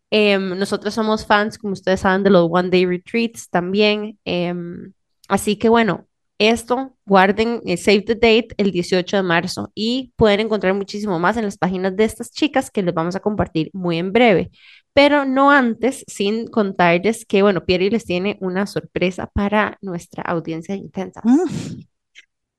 [0.09, 4.17] Em, nosotros somos fans, como ustedes saben, de los One Day Retreats también.
[4.25, 4.93] Em,
[5.27, 6.07] así que bueno,
[6.39, 11.35] esto guarden, eh, save the date el 18 de marzo y pueden encontrar muchísimo más
[11.37, 14.51] en las páginas de estas chicas que les vamos a compartir muy en breve.
[14.97, 20.73] Pero no antes, sin contarles que, bueno, Pierre les tiene una sorpresa para nuestra audiencia
[20.75, 21.23] de intensas.
[21.25, 21.43] Mm,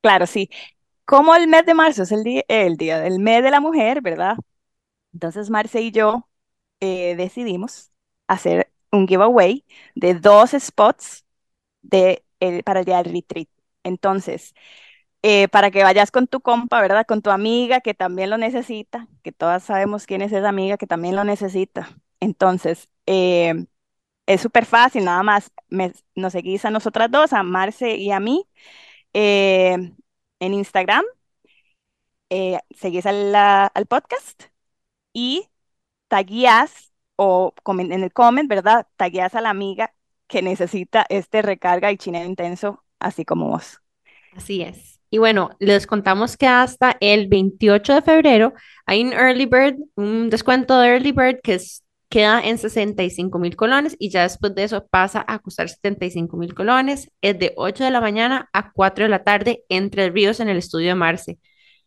[0.01, 0.49] Claro, sí.
[1.07, 4.03] Como el mes de marzo es el día, el día del mes de la mujer,
[4.03, 4.36] ¿verdad?
[5.14, 6.28] Entonces Marce y yo
[6.80, 7.93] eh, decidimos
[8.28, 9.64] hacer un giveaway
[9.97, 11.24] de dos spots
[11.82, 13.49] de, el- para el día del retreat.
[13.84, 14.55] Entonces,
[15.22, 17.07] eh, para que vayas con tu compa, ¿verdad?
[17.07, 20.86] Con tu amiga que también lo necesita, que todas sabemos quién es esa amiga que
[20.89, 21.99] también lo necesita.
[22.20, 23.66] Entonces, eh,
[24.26, 25.52] es súper fácil, nada más
[26.14, 28.46] nos seguís a nosotras dos, a Marce y a mí,
[29.14, 29.92] eh,
[30.40, 31.04] en Instagram,
[32.70, 34.44] seguís al, podcast
[35.12, 35.48] y
[36.08, 38.86] taguías o en el comment, ¿verdad?
[38.96, 39.94] Taguías a la amiga
[40.28, 43.80] que necesita este recarga y chineo intenso, así como vos.
[44.36, 45.00] Así es.
[45.10, 48.52] Y bueno, les contamos que hasta el 28 de febrero
[48.84, 51.58] hay un early bird, un descuento de early bird que
[52.09, 56.54] queda en 65 mil colones y ya después de eso pasa a costar 75 mil
[56.54, 57.11] colones.
[57.20, 60.59] Es de 8 de la mañana a 4 de la tarde entre ríos en el
[60.59, 61.38] estudio de Marce.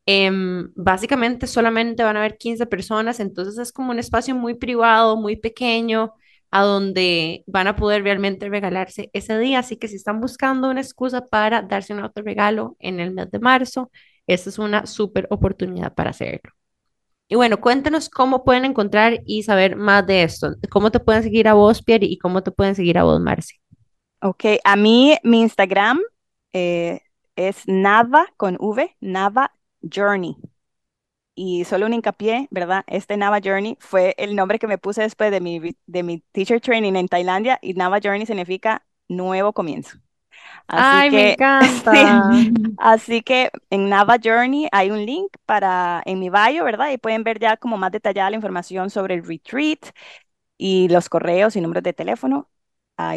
[0.06, 5.16] Em, básicamente solamente van a haber 15 personas, entonces es como un espacio muy privado,
[5.16, 6.14] muy pequeño,
[6.52, 9.60] a donde van a poder realmente regalarse ese día.
[9.60, 13.32] Así que si están buscando una excusa para darse un otro regalo en el mes
[13.32, 13.92] de marzo,
[14.28, 16.52] esta es una súper oportunidad para hacerlo.
[17.32, 20.50] Y bueno, cuéntanos cómo pueden encontrar y saber más de esto.
[20.70, 23.56] ¿Cómo te pueden seguir a vos, Pierre, y cómo te pueden seguir a vos, Marci?
[24.22, 26.02] Ok, a mí mi Instagram
[26.52, 27.00] eh,
[27.38, 30.36] es Nava con V, Nava Journey
[31.34, 32.84] y solo un hincapié, ¿verdad?
[32.86, 36.60] Este Nava Journey fue el nombre que me puse después de mi, de mi teacher
[36.60, 40.00] training en Tailandia y Nava Journey significa nuevo comienzo.
[40.68, 42.42] Así Ay, que, me encanta.
[42.78, 46.92] así que en Nava Journey hay un link para en mi bio, ¿verdad?
[46.92, 49.80] Y pueden ver ya como más detallada la información sobre el retreat
[50.58, 52.50] y los correos y números de teléfono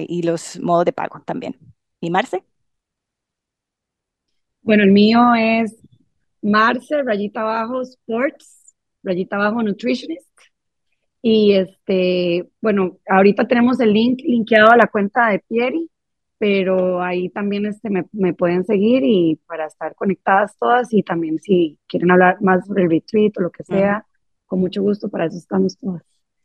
[0.09, 1.59] y los modos de pago también.
[2.01, 2.45] ¿Y Marce?
[4.63, 5.77] Bueno, el mío es
[6.43, 10.29] Marce, rayita abajo, Sports, rayita abajo, Nutritionist.
[11.23, 15.91] Y este, bueno, ahorita tenemos el link linkeado a la cuenta de Pieri,
[16.39, 21.79] pero ahí también este, me, pueden seguir y para estar conectadas todas y también si
[21.87, 24.07] quieren hablar más sobre el retreat o lo que sea,
[24.47, 26.03] con mucho gusto, para eso estamos todas.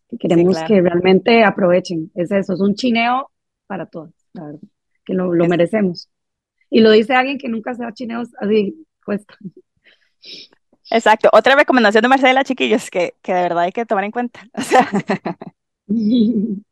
[0.07, 2.11] Que queremos que realmente aprovechen.
[2.15, 3.29] Es eso, es un chineo
[3.67, 4.59] para todos, la verdad,
[5.05, 6.09] que lo, merecemos.
[6.69, 9.35] Y lo dice alguien que nunca se da chineos así, cuesta.
[10.91, 11.29] Exacto.
[11.33, 14.41] Otra recomendación de Marcela, chiquillos, que, que de verdad hay que tomar en cuenta.
[14.53, 14.61] O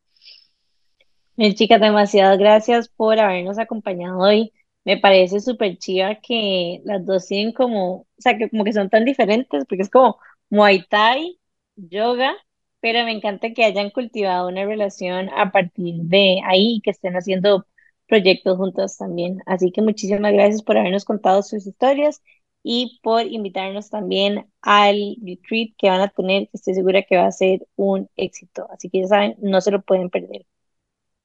[1.56, 4.54] chicas, demasiadas gracias por habernos acompañado hoy.
[4.86, 8.90] Me parece súper chiva que las dos tienen como, o sea, que como que son
[8.90, 10.18] tan diferentes, porque es como
[10.50, 11.40] Muay Thai,
[11.76, 12.34] yoga,
[12.80, 17.68] pero me encanta que hayan cultivado una relación a partir de ahí que estén haciendo
[18.08, 19.40] proyectos juntos también.
[19.46, 22.22] Así que muchísimas gracias por habernos contado sus historias
[22.64, 27.28] y por invitarnos también al retreat que van a tener, que estoy segura que va
[27.28, 28.68] a ser un éxito.
[28.72, 30.46] Así que ya saben, no se lo pueden perder.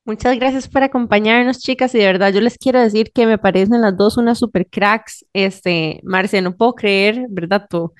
[0.05, 3.83] Muchas gracias por acompañarnos, chicas, y de verdad yo les quiero decir que me parecen
[3.83, 5.25] las dos unas super cracks.
[5.33, 7.67] Este, Marce, no puedo creer, ¿verdad?
[7.71, 7.93] Tu,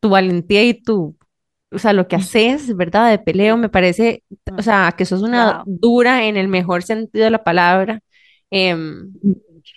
[0.00, 1.18] tu valentía y tu,
[1.70, 3.10] o sea, lo que haces, ¿verdad?
[3.10, 4.24] De peleo, me parece,
[4.56, 8.00] o sea, que sos una dura en el mejor sentido de la palabra.
[8.50, 9.12] Em,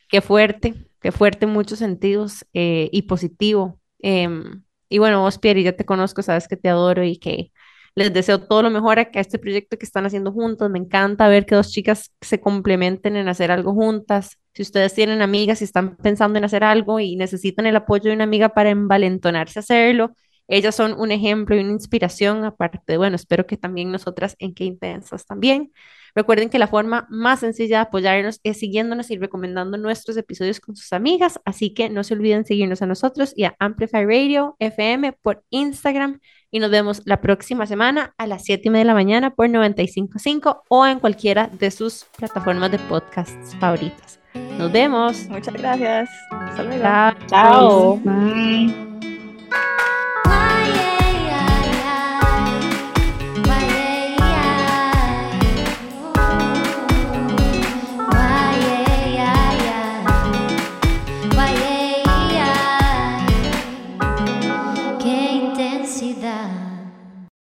[0.09, 3.79] qué fuerte, qué fuerte en muchos sentidos eh, y positivo.
[3.99, 7.51] Em, y bueno, vos, Pierre, ya te conozco, sabes que te adoro y que
[7.95, 10.69] les deseo todo lo mejor a, este proyecto que están haciendo juntos.
[10.69, 14.39] Me encanta ver que dos chicas se complementen en hacer algo juntas.
[14.53, 18.15] Si ustedes tienen amigas y están pensando en hacer algo y necesitan el apoyo de
[18.15, 20.15] una amiga para envalentonarse a hacerlo,
[20.47, 24.65] ellas son un ejemplo y una inspiración, aparte, bueno, espero que también nosotras en Qué
[24.65, 25.71] Intensas también.
[26.15, 30.75] Recuerden que la forma más sencilla de apoyarnos es siguiéndonos y recomendando nuestros episodios con
[30.75, 35.13] sus amigas, así que no se olviden seguirnos a nosotros y a Amplify Radio FM
[35.13, 36.19] por Instagram
[36.51, 39.47] y nos vemos la próxima semana a las 7 y media de la mañana por
[39.47, 44.19] 95.5 o en cualquiera de sus plataformas de podcasts favoritas.
[44.59, 45.27] Nos vemos.
[45.29, 46.09] Muchas gracias.
[46.29, 47.97] Hasta Chao.
[48.03, 48.93] Bye.